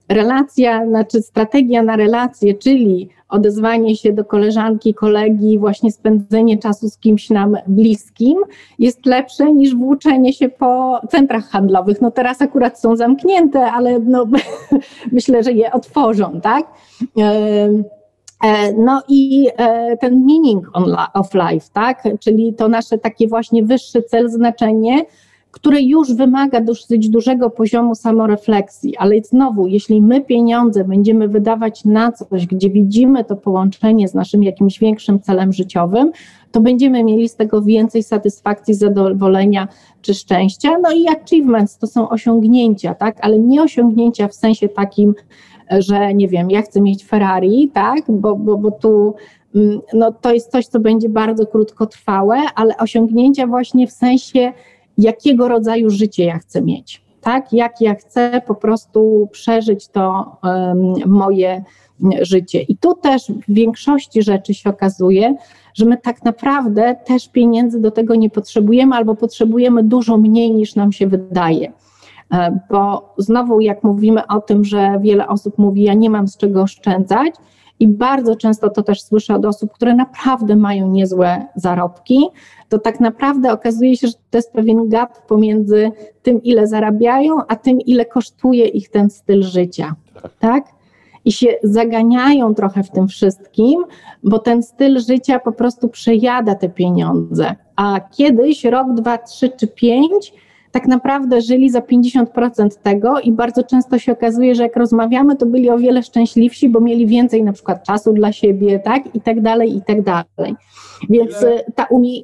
[0.09, 6.97] relacja, znaczy strategia na relacje, czyli odezwanie się do koleżanki, kolegi, właśnie spędzenie czasu z
[6.97, 8.37] kimś nam bliskim
[8.79, 12.01] jest lepsze niż włóczenie się po centrach handlowych.
[12.01, 14.25] No teraz akurat są zamknięte, ale no,
[15.11, 16.67] myślę, że je otworzą, tak?
[18.43, 20.67] E, no i e, ten meaning
[21.13, 22.03] of life, tak?
[22.19, 25.05] Czyli to nasze takie właśnie wyższy cel, znaczenie,
[25.53, 32.11] które już wymaga dosyć dużego poziomu samorefleksji, ale znowu, jeśli my pieniądze będziemy wydawać na
[32.11, 36.11] coś, gdzie widzimy to połączenie z naszym jakimś większym celem życiowym,
[36.51, 39.67] to będziemy mieli z tego więcej satysfakcji, zadowolenia
[40.01, 40.69] czy szczęścia.
[40.81, 45.15] No i achievements to są osiągnięcia, tak, ale nie osiągnięcia w sensie takim,
[45.71, 49.15] że nie wiem, ja chcę mieć Ferrari, tak, bo, bo, bo tu
[49.55, 54.53] mm, no, to jest coś, co będzie bardzo krótkotrwałe, ale osiągnięcia właśnie w sensie
[54.97, 57.03] jakiego rodzaju życie ja chcę mieć.
[57.21, 61.63] Tak, jak ja chcę po prostu przeżyć to um, moje
[62.21, 62.61] życie.
[62.61, 65.35] I tu też w większości rzeczy się okazuje,
[65.73, 70.75] że my tak naprawdę też pieniędzy do tego nie potrzebujemy, albo potrzebujemy dużo mniej niż
[70.75, 71.71] nam się wydaje.
[72.33, 76.37] E, bo znowu, jak mówimy o tym, że wiele osób mówi, ja nie mam z
[76.37, 77.33] czego oszczędzać,
[77.83, 82.27] i bardzo często to też słyszę od osób, które naprawdę mają niezłe zarobki,
[82.69, 85.91] to tak naprawdę okazuje się, że to jest pewien gap pomiędzy
[86.21, 89.95] tym, ile zarabiają, a tym, ile kosztuje ich ten styl życia.
[90.21, 90.31] Tak?
[90.39, 90.65] tak?
[91.25, 93.83] I się zaganiają trochę w tym wszystkim,
[94.23, 97.55] bo ten styl życia po prostu przejada te pieniądze.
[97.75, 100.33] A kiedyś, rok, dwa, trzy czy pięć,
[100.73, 105.45] tak naprawdę żyli za 50% tego i bardzo często się okazuje, że jak rozmawiamy, to
[105.45, 109.41] byli o wiele szczęśliwsi, bo mieli więcej na przykład czasu dla siebie, tak, i tak
[109.41, 110.55] dalej, i tak dalej.
[111.09, 112.21] Więc y, ta, umie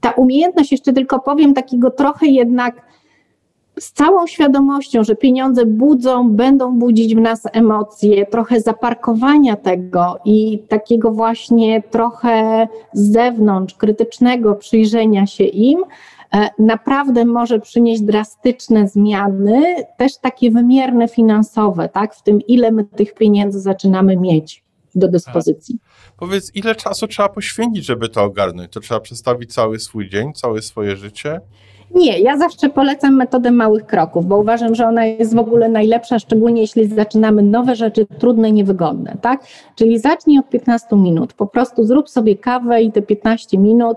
[0.00, 2.82] ta umiejętność, jeszcze tylko powiem, takiego trochę jednak
[3.78, 10.58] z całą świadomością, że pieniądze budzą, będą budzić w nas emocje, trochę zaparkowania tego i
[10.68, 15.78] takiego właśnie trochę z zewnątrz, krytycznego przyjrzenia się im,
[16.58, 23.14] naprawdę może przynieść drastyczne zmiany, też takie wymierne finansowe, tak, w tym ile my tych
[23.14, 25.78] pieniędzy zaczynamy mieć do dyspozycji.
[26.16, 28.72] Powiedz, ile czasu trzeba poświęcić, żeby to ogarnąć?
[28.72, 31.40] To trzeba przestawić cały swój dzień, całe swoje życie?
[31.94, 36.18] Nie, ja zawsze polecam metodę małych kroków, bo uważam, że ona jest w ogóle najlepsza,
[36.18, 39.44] szczególnie jeśli zaczynamy nowe rzeczy trudne, niewygodne, tak?
[39.74, 43.96] Czyli zacznij od 15 minut, po prostu zrób sobie kawę i te 15 minut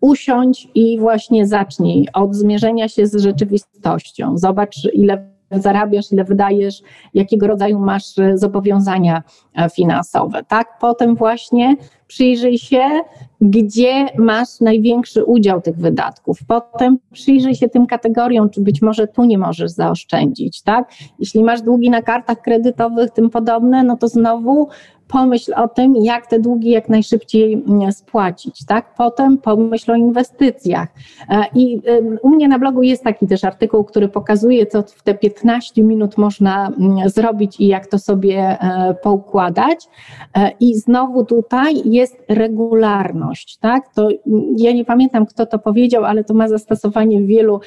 [0.00, 4.38] usiądź i właśnie zacznij od zmierzenia się z rzeczywistością.
[4.38, 6.82] Zobacz, ile zarabiasz, ile wydajesz,
[7.14, 9.22] jakiego rodzaju masz zobowiązania
[9.56, 10.78] e, finansowe, tak?
[10.80, 11.76] Potem właśnie
[12.08, 12.84] przyjrzyj się,
[13.40, 16.38] gdzie masz największy udział tych wydatków.
[16.48, 20.90] Potem przyjrzyj się tym kategoriom, czy być może tu nie możesz zaoszczędzić, tak?
[21.18, 24.68] Jeśli masz długi na kartach kredytowych, tym podobne, no to znowu
[25.08, 28.94] pomyśl o tym, jak te długi jak najszybciej mm, spłacić, tak?
[28.94, 30.88] Potem pomyśl o inwestycjach.
[31.28, 31.82] E, I
[32.22, 36.18] u mnie na blogu jest taki też artykuł, który pokazuje, co w te 15 minut
[36.18, 39.88] można mm, zrobić i jak to sobie e, poukładać.
[40.36, 43.94] E, I znowu tutaj jest regularność, tak?
[43.94, 44.08] To
[44.56, 47.60] ja nie pamiętam, kto to powiedział, ale to ma zastosowanie w wielu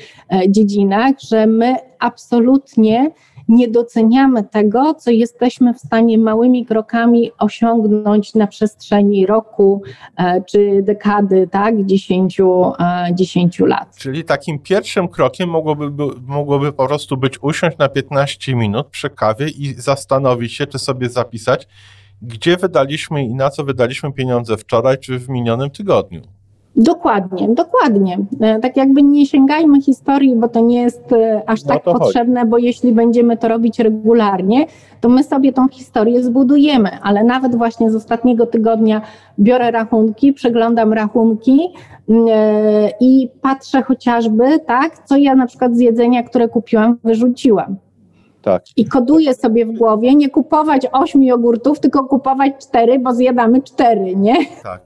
[0.49, 3.11] dziedzinach, że my absolutnie
[3.47, 9.81] nie doceniamy tego, co jesteśmy w stanie małymi krokami osiągnąć na przestrzeni roku
[10.17, 12.41] e, czy dekady, tak, 10,
[13.13, 13.95] 10 e, lat.
[13.97, 15.91] Czyli takim pierwszym krokiem mogłoby,
[16.27, 21.09] mogłoby po prostu być usiąść na 15 minut przy kawie i zastanowić się, czy sobie
[21.09, 21.67] zapisać,
[22.21, 26.21] gdzie wydaliśmy i na co wydaliśmy pieniądze wczoraj czy w minionym tygodniu.
[26.75, 28.17] Dokładnie, dokładnie.
[28.41, 32.39] E, tak jakby nie sięgajmy historii, bo to nie jest e, aż no tak potrzebne,
[32.39, 32.49] chodzi.
[32.49, 34.65] bo jeśli będziemy to robić regularnie,
[35.01, 39.01] to my sobie tą historię zbudujemy, ale nawet właśnie z ostatniego tygodnia
[39.39, 41.59] biorę rachunki, przeglądam rachunki
[42.07, 42.17] yy,
[42.99, 47.77] i patrzę chociażby, tak, co ja na przykład z jedzenia, które kupiłam, wyrzuciłam.
[48.41, 48.63] Tak.
[48.77, 54.15] I koduję sobie w głowie nie kupować ośmiu jogurtów, tylko kupować cztery, bo zjadamy cztery,
[54.15, 54.35] nie?
[54.63, 54.81] Tak.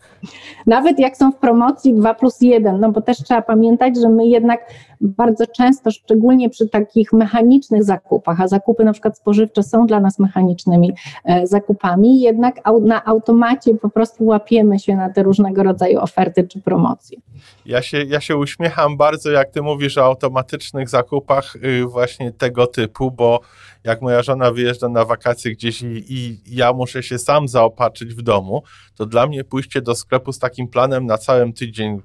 [0.65, 4.27] Nawet jak są w promocji 2 plus 1, no bo też trzeba pamiętać, że my
[4.27, 4.59] jednak
[5.01, 10.19] bardzo często, szczególnie przy takich mechanicznych zakupach, a zakupy na przykład spożywcze są dla nas
[10.19, 10.91] mechanicznymi
[11.25, 16.62] e, zakupami, jednak na automacie po prostu łapiemy się na te różnego rodzaju oferty czy
[16.62, 17.17] promocje.
[17.65, 22.67] Ja się, ja się uśmiecham bardzo, jak ty mówisz o automatycznych zakupach y, właśnie tego
[22.67, 23.39] typu, bo
[23.84, 28.21] jak moja żona wyjeżdża na wakacje gdzieś i, i, ja muszę się sam zaopatrzyć w
[28.21, 28.63] domu,
[28.95, 32.01] to dla mnie pójście do sklepu z takim planem na cały tydzień,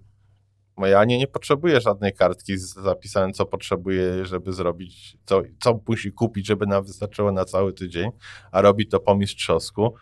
[0.81, 6.12] moja nie, nie potrzebuje żadnej kartki z zapisem, co potrzebuje, żeby zrobić, co, co musi
[6.12, 8.11] kupić, żeby nam wystarczyło na cały tydzień,
[8.53, 9.95] a robi to po mistrzowsku,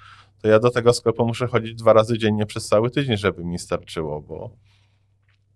[0.42, 3.58] to ja do tego sklepu muszę chodzić dwa razy dziennie przez cały tydzień, żeby mi
[3.58, 4.50] starczyło, bo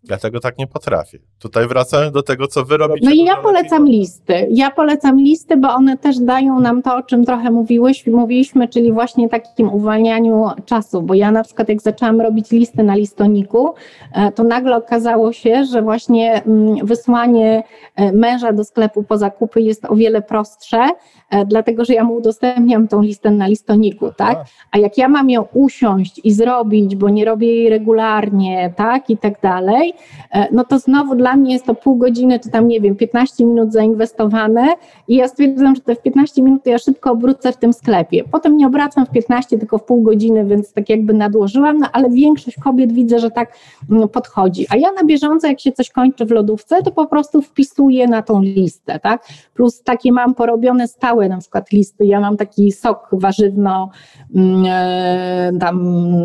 [0.05, 1.19] Ja tego tak nie potrafię.
[1.39, 3.07] Tutaj wracamy do tego, co wy robicie.
[3.07, 4.47] No i ja polecam listy.
[4.51, 8.93] Ja polecam listy, bo one też dają nam to, o czym trochę mówiłeś, mówiliśmy, czyli
[8.93, 13.75] właśnie takim uwalnianiu czasu, bo ja na przykład jak zaczęłam robić listy na listoniku,
[14.13, 17.63] e, to nagle okazało się, że właśnie mm, wysłanie
[17.97, 20.89] e, męża do sklepu po zakupy jest o wiele prostsze,
[21.31, 24.45] e, dlatego że ja mu udostępniam tą listę na listoniku, tak?
[24.71, 29.17] A jak ja mam ją usiąść i zrobić, bo nie robię jej regularnie, tak, i
[29.17, 29.92] tak dalej,
[30.33, 33.45] E, no to znowu dla mnie jest to pół godziny, czy tam nie wiem, 15
[33.45, 34.67] minut zainwestowane
[35.09, 38.25] i ja stwierdzam, że te w 15 minut ja szybko obrócę w tym sklepie.
[38.33, 42.11] Potem nie obracam w 15, tylko w pół godziny, więc tak jakby nadłożyłam, no ale
[42.11, 43.57] większość kobiet widzę, że tak
[43.91, 44.67] mm, podchodzi.
[44.71, 48.23] A ja na bieżąco, jak się coś kończy w lodówce, to po prostu wpisuję na
[48.23, 49.27] tą listę, tak?
[49.55, 52.07] Plus takie mam porobione stałe na przykład listy.
[52.07, 53.91] Ja mam taki sok warzywno,
[54.35, 55.83] mm, e, tam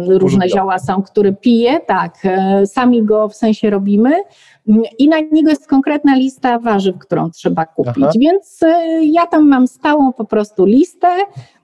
[0.09, 4.13] różne zioła są, które piję, tak, e, sami go w sensie sensie robimy.
[4.99, 8.03] I na niego jest konkretna lista warzyw, którą trzeba kupić.
[8.03, 8.11] Aha.
[8.19, 11.07] Więc e, ja tam mam stałą po prostu listę.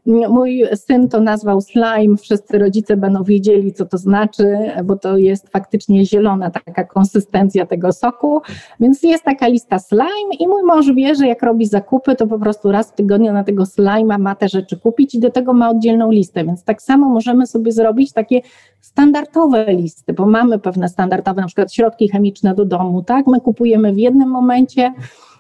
[0.06, 5.50] Mój syn to nazwał slime, wszyscy rodzice będą wiedzieli, co to znaczy, bo to jest
[5.50, 8.42] faktycznie zielona taka konsystencja tego soku,
[8.80, 12.40] więc jest taka lista slime i mój mąż wie, że jak robi zakupy, to po
[12.40, 15.70] prostu raz w tygodniu na tego slime'a ma te rzeczy kupić i do tego ma
[15.70, 18.42] oddzielną listę, więc tak samo możemy sobie zrobić takie
[18.82, 23.94] standardowe listy, bo mamy pewne standardowe, na przykład środki chemiczne do domu, tak, my kupujemy
[23.94, 24.94] w jednym momencie,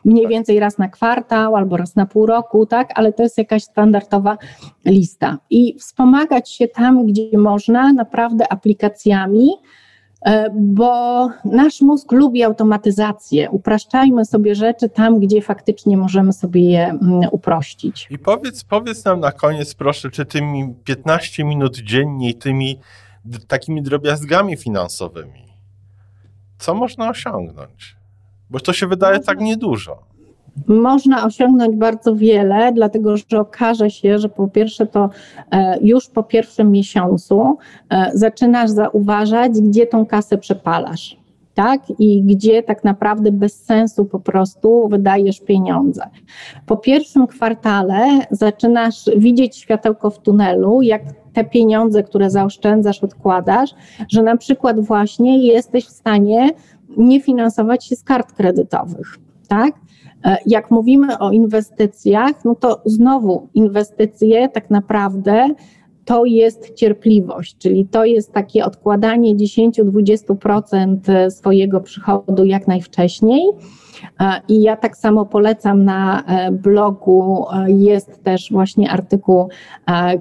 [0.06, 3.63] mniej więcej raz na kwartał albo raz na pół roku, tak, ale to jest jakaś
[3.63, 4.38] standardowa
[4.86, 5.38] lista.
[5.50, 9.50] I wspomagać się tam, gdzie można, naprawdę aplikacjami,
[10.26, 13.50] e, bo nasz mózg lubi automatyzację.
[13.50, 18.08] Upraszczajmy sobie rzeczy tam, gdzie faktycznie możemy sobie je mm, uprościć.
[18.10, 22.80] I powiedz, powiedz nam na koniec, proszę, czy tymi 15 minut dziennie, tymi
[23.48, 25.44] takimi drobiazgami finansowymi,
[26.58, 28.03] co można osiągnąć?
[28.54, 29.98] Bo to się wydaje tak niedużo.
[30.68, 35.10] Można osiągnąć bardzo wiele, dlatego że okaże się, że po pierwsze to
[35.52, 37.58] e, już po pierwszym miesiącu
[37.89, 41.18] e, zaczynasz zauważać, gdzie tą kasę przepalasz.
[41.54, 41.82] Tak?
[42.00, 46.04] I gdzie tak naprawdę bez sensu po prostu wydajesz pieniądze.
[46.66, 51.02] Po pierwszym kwartale zaczynasz widzieć światełko w tunelu, jak
[51.34, 53.70] te pieniądze, które zaoszczędzasz, odkładasz,
[54.10, 56.50] że na przykład właśnie jesteś w stanie
[56.98, 59.74] nie finansować się z kart kredytowych, tak?
[60.26, 65.48] E, jak mówimy o inwestycjach, no to znowu inwestycje tak naprawdę
[66.06, 73.44] to jest cierpliwość, czyli to jest takie odkładanie 10-20% swojego przychodu jak najwcześniej.
[74.20, 79.50] E, I ja tak samo polecam na e, blogu, e, jest też właśnie artykuł,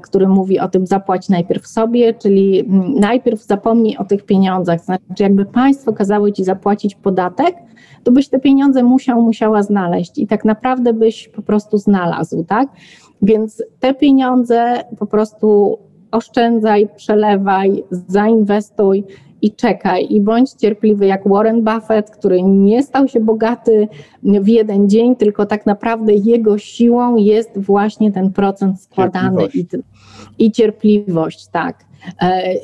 [0.03, 4.81] który mówi o tym zapłać najpierw sobie, czyli mm, najpierw zapomnij o tych pieniądzach.
[4.81, 7.55] Znaczy, jakby państwo kazało ci zapłacić podatek,
[8.05, 12.69] to byś te pieniądze musiał, musiała znaleźć i tak naprawdę byś po prostu znalazł, tak?
[13.23, 15.79] Więc te pieniądze po prostu
[16.11, 19.05] oszczędzaj, przelewaj, zainwestuj
[19.43, 23.89] i czekaj i bądź cierpliwy jak Warren Buffett, który nie stał się bogaty
[24.23, 29.67] w jeden dzień, tylko tak naprawdę jego siłą jest właśnie ten procent składany i,
[30.39, 31.85] i cierpliwość, tak.
[32.21, 32.55] E,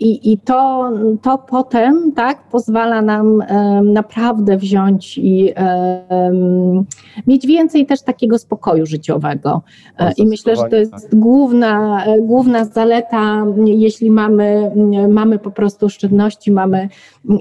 [0.00, 0.90] I, i to,
[1.22, 3.42] to potem tak, pozwala nam
[3.82, 5.54] naprawdę wziąć i
[7.26, 9.62] mieć więcej też takiego spokoju życiowego.
[9.98, 14.70] E, I myślę, że to jest główna, główna zaleta, jeśli mamy,
[15.08, 16.88] mamy po prostu oszczędności, mamy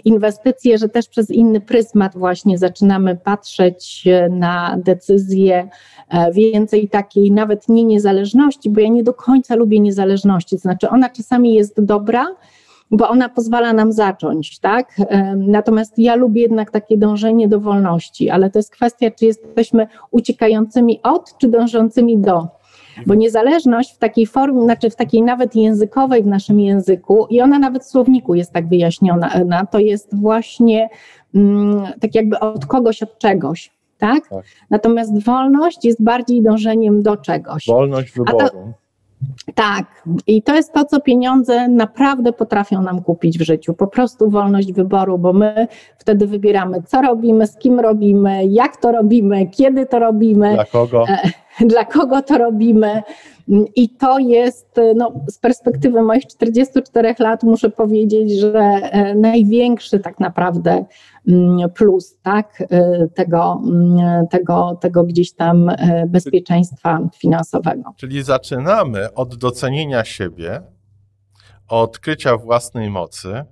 [0.05, 5.69] inwestycje, że też przez inny pryzmat właśnie zaczynamy patrzeć na decyzje,
[6.09, 10.89] e, więcej takiej nawet nie niezależności, bo ja nie do końca lubię niezależności, to znaczy
[10.89, 12.27] ona czasami jest dobra,
[12.91, 14.97] bo ona pozwala nam zacząć, tak?
[15.37, 20.99] Natomiast ja lubię jednak takie dążenie do wolności, ale to jest kwestia, czy jesteśmy uciekającymi
[21.03, 22.47] od, czy dążącymi do.
[23.07, 27.59] Bo niezależność w takiej formie, znaczy w takiej nawet językowej w naszym języku, i ona
[27.59, 29.31] nawet w słowniku jest tak wyjaśniona,
[29.71, 30.89] to jest właśnie
[31.35, 33.71] mm, tak jakby od kogoś, od czegoś.
[33.97, 34.29] Tak?
[34.29, 34.43] tak?
[34.69, 37.65] Natomiast wolność jest bardziej dążeniem do czegoś.
[37.67, 38.73] Wolność wyboru.
[39.55, 39.85] Tak,
[40.27, 43.73] i to jest to, co pieniądze naprawdę potrafią nam kupić w życiu.
[43.73, 48.91] Po prostu wolność wyboru, bo my wtedy wybieramy, co robimy, z kim robimy, jak to
[48.91, 50.53] robimy, kiedy to robimy.
[50.53, 51.05] Dla kogo?
[51.73, 53.01] Dla kogo to robimy.
[53.75, 60.19] I to jest, no, z perspektywy moich 44 lat, muszę powiedzieć, że e, największy tak
[60.19, 60.85] naprawdę
[61.27, 67.93] mm, plus tak, e, tego, mm, tego, tego gdzieś tam e, bezpieczeństwa finansowego.
[67.97, 70.61] Czyli zaczynamy od docenienia siebie,
[71.67, 73.43] od odkrycia własnej mocy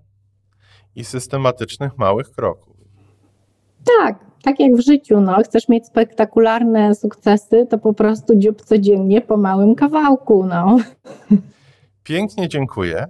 [0.96, 2.78] I systematycznych małych kroków.
[4.00, 9.22] Tak, tak jak w życiu, no, chcesz mieć spektakularne sukcesy, to po prostu dziób codziennie
[9.22, 10.78] po małym kawałku, no.
[12.04, 13.08] Pięknie dziękuję.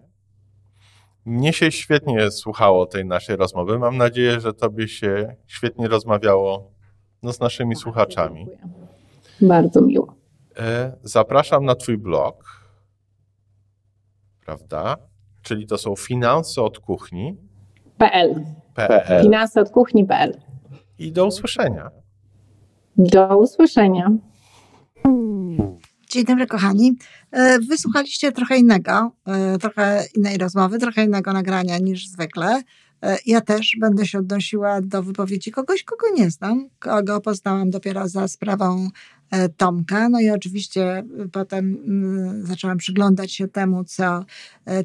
[1.26, 3.80] Mnie się świetnie słuchało tej naszej rozmowy.
[3.80, 6.72] Mam nadzieję, że tobie się świetnie rozmawiało
[7.24, 8.46] no, z naszymi Bardzo słuchaczami.
[8.46, 8.88] Dziękuję.
[9.42, 10.16] Bardzo miło.
[10.60, 12.62] E, zapraszam na twój blog,
[14.46, 14.98] prawda?
[15.42, 17.38] Czyli to są finanse od kuchni.
[17.98, 18.44] PL.
[18.74, 19.22] PL.
[19.24, 20.47] Finanse od kuchni.pl.
[21.00, 21.92] I do usłyszenia.
[22.98, 24.12] Do usłyszenia.
[26.10, 26.98] Dzień dobry, kochani.
[27.32, 32.62] E, wysłuchaliście trochę innego, e, trochę innej rozmowy, trochę innego nagrania niż zwykle.
[33.04, 38.08] E, ja też będę się odnosiła do wypowiedzi kogoś, kogo nie znam, kogo poznałam dopiero
[38.08, 38.90] za sprawą
[39.58, 40.10] Tomka.
[40.10, 44.26] No i oczywiście potem mm, zaczęłam przyglądać się temu, co,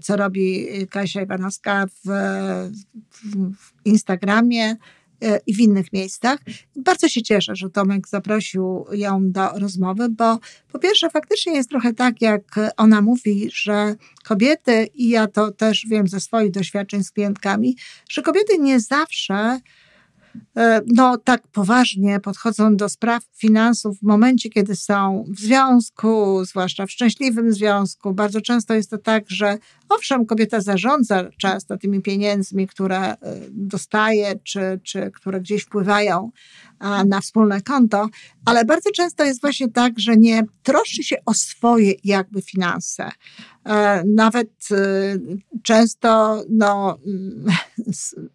[0.02, 2.08] co robi Kasia Iwanowska w,
[3.56, 4.76] w Instagramie, E,
[5.46, 6.38] i w innych miejscach.
[6.76, 10.38] Bardzo się cieszę, że Tomek zaprosił ją do rozmowy, bo
[10.72, 12.42] po pierwsze faktycznie jest trochę tak, jak
[12.76, 13.94] ona mówi, że
[14.24, 17.76] kobiety, i ja to też wiem ze swoich doświadczeń z klientkami,
[18.08, 19.60] że kobiety nie zawsze E,
[20.86, 26.90] no, tak poważnie podchodzą do spraw finansów w momencie, kiedy są w związku, zwłaszcza w
[26.90, 28.14] szczęśliwym związku.
[28.14, 29.58] Bardzo często jest to tak, że
[29.88, 33.16] owszem, kobieta zarządza często tymi pieniędzmi, które e,
[33.50, 36.30] dostaje, czy, czy które gdzieś wpływają
[37.06, 38.08] na wspólne konto,
[38.44, 43.10] ale bardzo często jest właśnie tak, że nie troszczy się o swoje jakby finanse.
[43.66, 44.76] E, nawet e,
[45.62, 46.98] często no,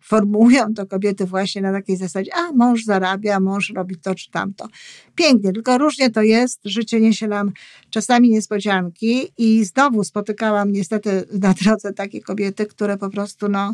[0.01, 4.67] formułują to kobiety właśnie na takiej zasadzie, a mąż zarabia, mąż robi to czy tamto.
[5.15, 6.59] Pięknie, tylko różnie to jest.
[6.65, 7.51] Życie niesie nam
[7.89, 13.73] czasami niespodzianki i znowu spotykałam niestety na drodze takie kobiety, które po prostu no,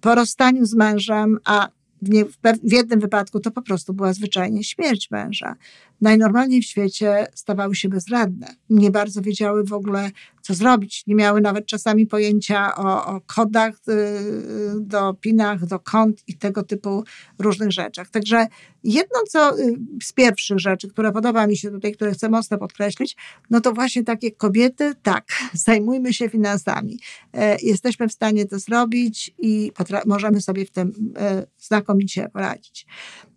[0.00, 1.68] po rozstaniu z mężem, a
[2.02, 2.36] w,
[2.68, 5.56] w jednym wypadku to po prostu była zwyczajnie śmierć męża.
[6.02, 8.54] Najnormalniej w świecie stawały się bezradne.
[8.70, 10.10] Nie bardzo wiedziały w ogóle,
[10.42, 11.06] co zrobić.
[11.06, 16.62] Nie miały nawet czasami pojęcia o, o kodach y, do pinach, do kont i tego
[16.62, 17.04] typu
[17.38, 18.10] różnych rzeczach.
[18.10, 18.46] Także
[18.84, 23.16] jedno co y, z pierwszych rzeczy, które podoba mi się tutaj, które chcę mocno podkreślić,
[23.50, 26.98] no to właśnie takie kobiety, tak, zajmujmy się finansami.
[27.32, 29.72] E, jesteśmy w stanie to zrobić i
[30.06, 32.86] możemy sobie w tym e, znakomicie poradzić.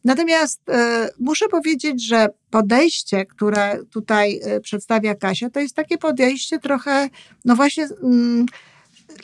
[0.05, 6.59] Natomiast e, muszę powiedzieć, że podejście, które tutaj e, przedstawia Kasia, to jest takie podejście
[6.59, 7.09] trochę,
[7.45, 8.45] no właśnie, mm,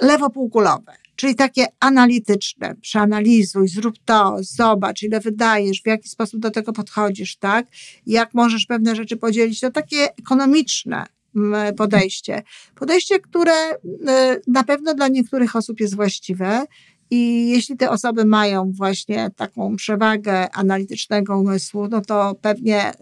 [0.02, 0.94] lewopółkulowe.
[1.16, 7.38] Czyli takie analityczne, przeanalizuj, zrób to, zobacz, ile wydajesz, w jaki sposób do tego podchodzisz,
[7.38, 7.68] tak?
[8.08, 9.60] Jak możesz pewne rzeczy podzielić.
[9.60, 11.06] To takie ekonomiczne
[11.78, 12.44] podejście.
[12.76, 13.78] Podejście, które e,
[14.48, 16.66] na pewno dla niektórych osób jest właściwe
[17.12, 22.96] i jeśli te osoby mają właśnie taką przewagę analitycznego umysłu, no to pewnie y,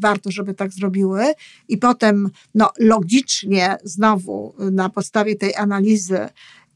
[0.00, 1.24] warto, żeby tak zrobiły.
[1.68, 6.28] I potem no, logicznie znowu na podstawie tej analizy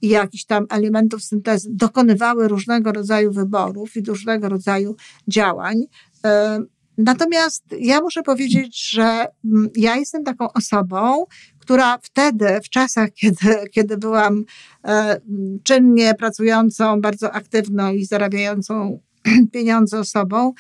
[0.03, 4.97] i jakichś tam elementów syntezy dokonywały różnego rodzaju wyborów i różnego rodzaju
[5.29, 5.77] działań.
[5.83, 6.29] Y,
[6.99, 11.25] natomiast ja muszę powiedzieć, że mm, ja jestem taką osobą,
[11.69, 14.45] która wtedy, w czasach, kiedy, kiedy byłam
[14.85, 15.21] e,
[15.63, 19.01] czynnie pracującą, bardzo aktywną i zarabiającą
[19.53, 20.53] pieniądze osobą,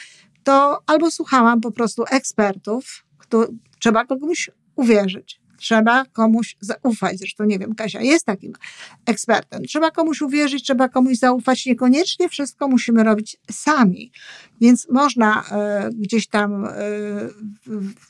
[0.44, 3.46] to albo słuchałam po prostu ekspertów, kto,
[3.78, 5.40] trzeba komuś uwierzyć.
[5.58, 7.18] Trzeba komuś zaufać.
[7.18, 8.52] Zresztą nie wiem, Kasia jest takim
[9.06, 9.64] ekspertem.
[9.64, 11.66] Trzeba komuś uwierzyć, trzeba komuś zaufać.
[11.66, 14.12] Niekoniecznie wszystko musimy robić sami.
[14.60, 15.42] Więc można
[15.88, 16.70] y, gdzieś tam y,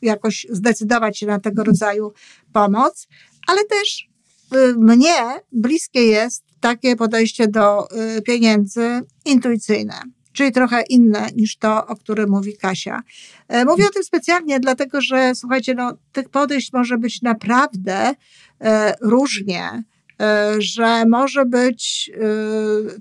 [0.03, 2.13] jakoś zdecydować się na tego rodzaju
[2.53, 3.09] pomoc,
[3.47, 4.09] ale też
[4.55, 7.89] y, mnie bliskie jest takie podejście do
[8.25, 10.03] pieniędzy intuicyjne
[10.39, 13.03] czyli trochę inne niż to, o którym mówi Kasia.
[13.49, 18.15] E, mówię o tym specjalnie, dlatego że słuchajcie, no, tych podejść może być naprawdę
[18.61, 19.83] e, różnie
[20.21, 22.11] e, że może być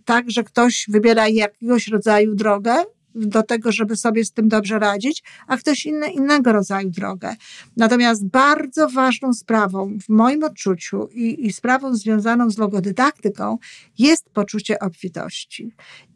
[0.05, 2.83] tak, że ktoś wybiera jakiegoś rodzaju drogę,
[3.17, 7.35] do tego, żeby sobie z tym dobrze radzić, a ktoś inny innego rodzaju drogę.
[7.77, 13.57] Natomiast bardzo ważną sprawą w moim odczuciu i, i sprawą związaną z logodydaktyką
[13.97, 15.71] jest poczucie obfitości.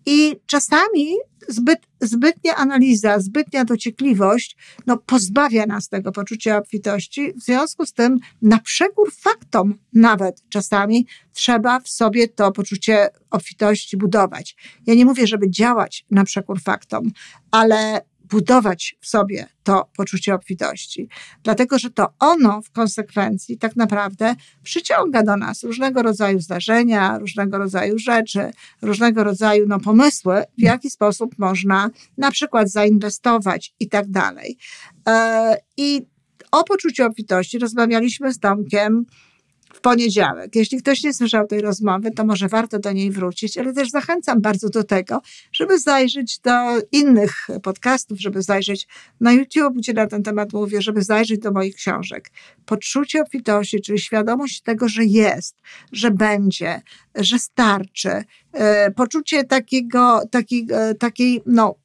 [0.06, 1.16] I czasami
[1.48, 7.34] zbyt, zbytnia analiza, zbytnia dociekliwość no, pozbawia nas tego poczucia obfitości.
[7.34, 13.98] W związku z tym, na przekór faktom nawet czasami trzeba w sobie to poczucie obfitości
[13.98, 14.56] budować.
[14.88, 17.12] Ja nie mówię, żeby działać na przekór faktom,
[17.52, 18.02] ale
[18.32, 21.10] budować w sobie to poczucie obfitości.
[21.44, 27.58] Dlatego, że to ono w konsekwencji tak naprawdę przyciąga do nas różnego rodzaju zdarzenia, różnego
[27.58, 28.52] rodzaju rzeczy,
[28.82, 34.58] różnego rodzaju no, pomysły, w jaki sposób można na przykład zainwestować i tak dalej.
[35.08, 36.02] E, I
[36.52, 39.06] o poczuciu obfitości rozmawialiśmy z Tomkiem
[39.74, 40.56] w poniedziałek.
[40.56, 44.42] Jeśli ktoś nie słyszał tej rozmowy, to może warto do niej wrócić, ale też zachęcam
[44.42, 46.52] bardzo do tego, żeby zajrzeć do
[46.92, 48.88] innych podcastów, żeby zajrzeć
[49.20, 52.32] na YouTube, gdzie na ten temat mówię, żeby zajrzeć do moich książek.
[52.66, 55.62] Poczucie obfitości, czyli świadomość tego, że jest,
[55.92, 56.82] że będzie,
[57.16, 58.24] że starczy,
[58.96, 61.76] poczucie takiego, takiego takiej, no,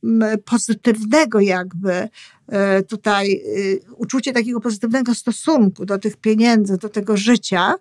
[0.44, 2.08] pozytywnego jakby
[2.48, 7.74] E, tutaj e, uczucie takiego pozytywnego stosunku do tych pieniędzy, do tego życia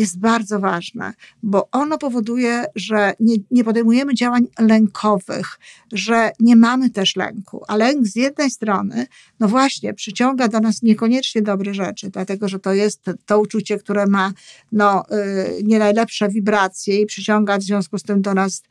[0.00, 5.58] jest bardzo ważne, bo ono powoduje, że nie, nie podejmujemy działań lękowych,
[5.92, 7.64] że nie mamy też lęku.
[7.68, 9.06] A lęk z jednej strony,
[9.40, 14.06] no właśnie, przyciąga do nas niekoniecznie dobre rzeczy, dlatego że to jest to uczucie, które
[14.06, 14.32] ma
[14.72, 15.04] no,
[15.58, 18.62] y, nie najlepsze wibracje i przyciąga w związku z tym do nas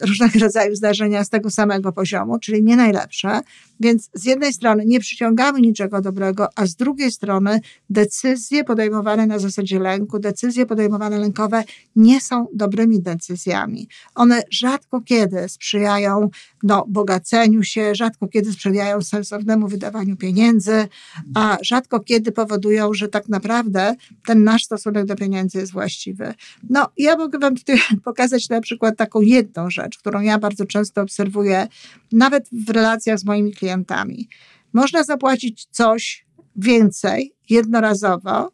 [0.00, 3.40] różnego rodzaju zdarzenia z tego samego poziomu, czyli nie najlepsze.
[3.80, 9.38] Więc z jednej strony nie przyciągamy niczego dobrego, a z drugiej strony decyzje podejmowane na
[9.38, 11.64] zasadzie lęku, decyzje podejmowane lękowe
[11.96, 13.88] nie są dobrymi decyzjami.
[14.14, 16.30] One rzadko kiedy sprzyjają
[16.62, 20.88] no, bogaceniu się, rzadko kiedy sprzyjają sensownemu wydawaniu pieniędzy,
[21.34, 23.94] a rzadko kiedy powodują, że tak naprawdę
[24.26, 26.34] ten nasz stosunek do pieniędzy jest właściwy.
[26.70, 31.02] No, ja mogę Wam tutaj pokazać na przykład taką jedną rzecz, którą ja bardzo często
[31.02, 31.66] obserwuję,
[32.12, 34.28] nawet w relacjach z moimi klientami.
[34.72, 36.26] Można zapłacić coś
[36.56, 38.52] więcej jednorazowo,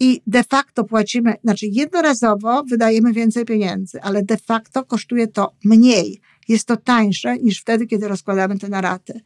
[0.00, 6.20] i de facto płacimy, znaczy jednorazowo wydajemy więcej pieniędzy, ale de facto kosztuje to mniej.
[6.48, 9.20] Jest to tańsze niż wtedy, kiedy rozkładamy te na raty.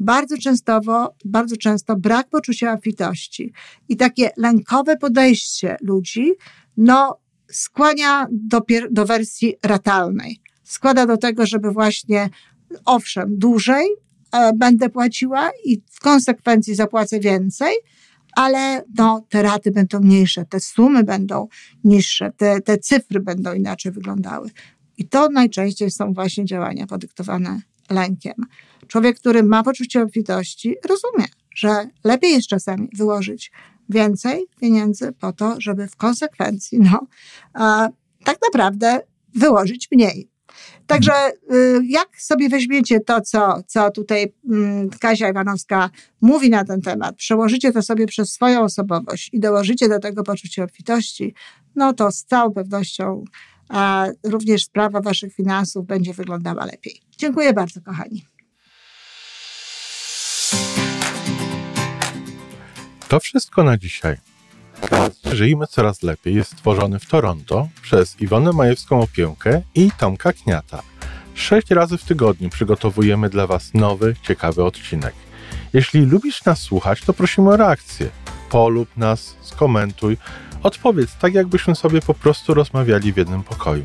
[0.00, 0.80] Bardzo często,
[1.24, 3.52] bardzo często brak poczucia obfitości
[3.88, 6.32] i takie lękowe podejście ludzi,
[6.76, 7.18] no,
[7.50, 8.60] skłania do,
[8.90, 10.40] do wersji ratalnej.
[10.64, 12.30] Składa do tego, żeby właśnie,
[12.84, 13.86] owszem, dłużej
[14.32, 17.74] e, będę płaciła i w konsekwencji zapłacę więcej,
[18.36, 21.48] ale no, te raty będą mniejsze, te sumy będą
[21.84, 24.50] niższe, te, te cyfry będą inaczej wyglądały.
[24.98, 27.60] I to najczęściej są właśnie działania podyktowane
[27.90, 28.34] lękiem.
[28.86, 33.52] Człowiek, który ma poczucie obfitości, rozumie, że lepiej jest czasami wyłożyć
[33.88, 37.06] więcej pieniędzy po to, żeby w konsekwencji, no,
[38.24, 39.00] tak naprawdę
[39.34, 40.33] wyłożyć mniej.
[40.86, 41.12] Także
[41.52, 47.16] y, jak sobie weźmiecie to, co, co tutaj mm, Kasia Iwanowska mówi na ten temat,
[47.16, 51.34] przełożycie to sobie przez swoją osobowość i dołożycie do tego poczucie obfitości,
[51.76, 53.24] no to z całą pewnością
[53.68, 57.00] a również sprawa waszych finansów będzie wyglądała lepiej.
[57.18, 58.24] Dziękuję bardzo, kochani.
[63.08, 64.16] To wszystko na dzisiaj.
[65.32, 70.82] Żyjmy coraz lepiej jest stworzony w Toronto przez Iwonę Majewską Opiełkę i Tomka Kniata.
[71.34, 75.14] Sześć razy w tygodniu przygotowujemy dla Was nowy, ciekawy odcinek.
[75.72, 78.10] Jeśli lubisz nas słuchać, to prosimy o reakcję.
[78.50, 80.18] Polub nas, skomentuj,
[80.62, 83.84] odpowiedz tak, jakbyśmy sobie po prostu rozmawiali w jednym pokoju.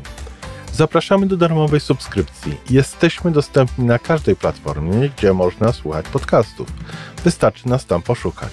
[0.72, 2.56] Zapraszamy do darmowej subskrypcji.
[2.70, 6.68] Jesteśmy dostępni na każdej platformie, gdzie można słuchać podcastów.
[7.24, 8.52] Wystarczy nas tam poszukać.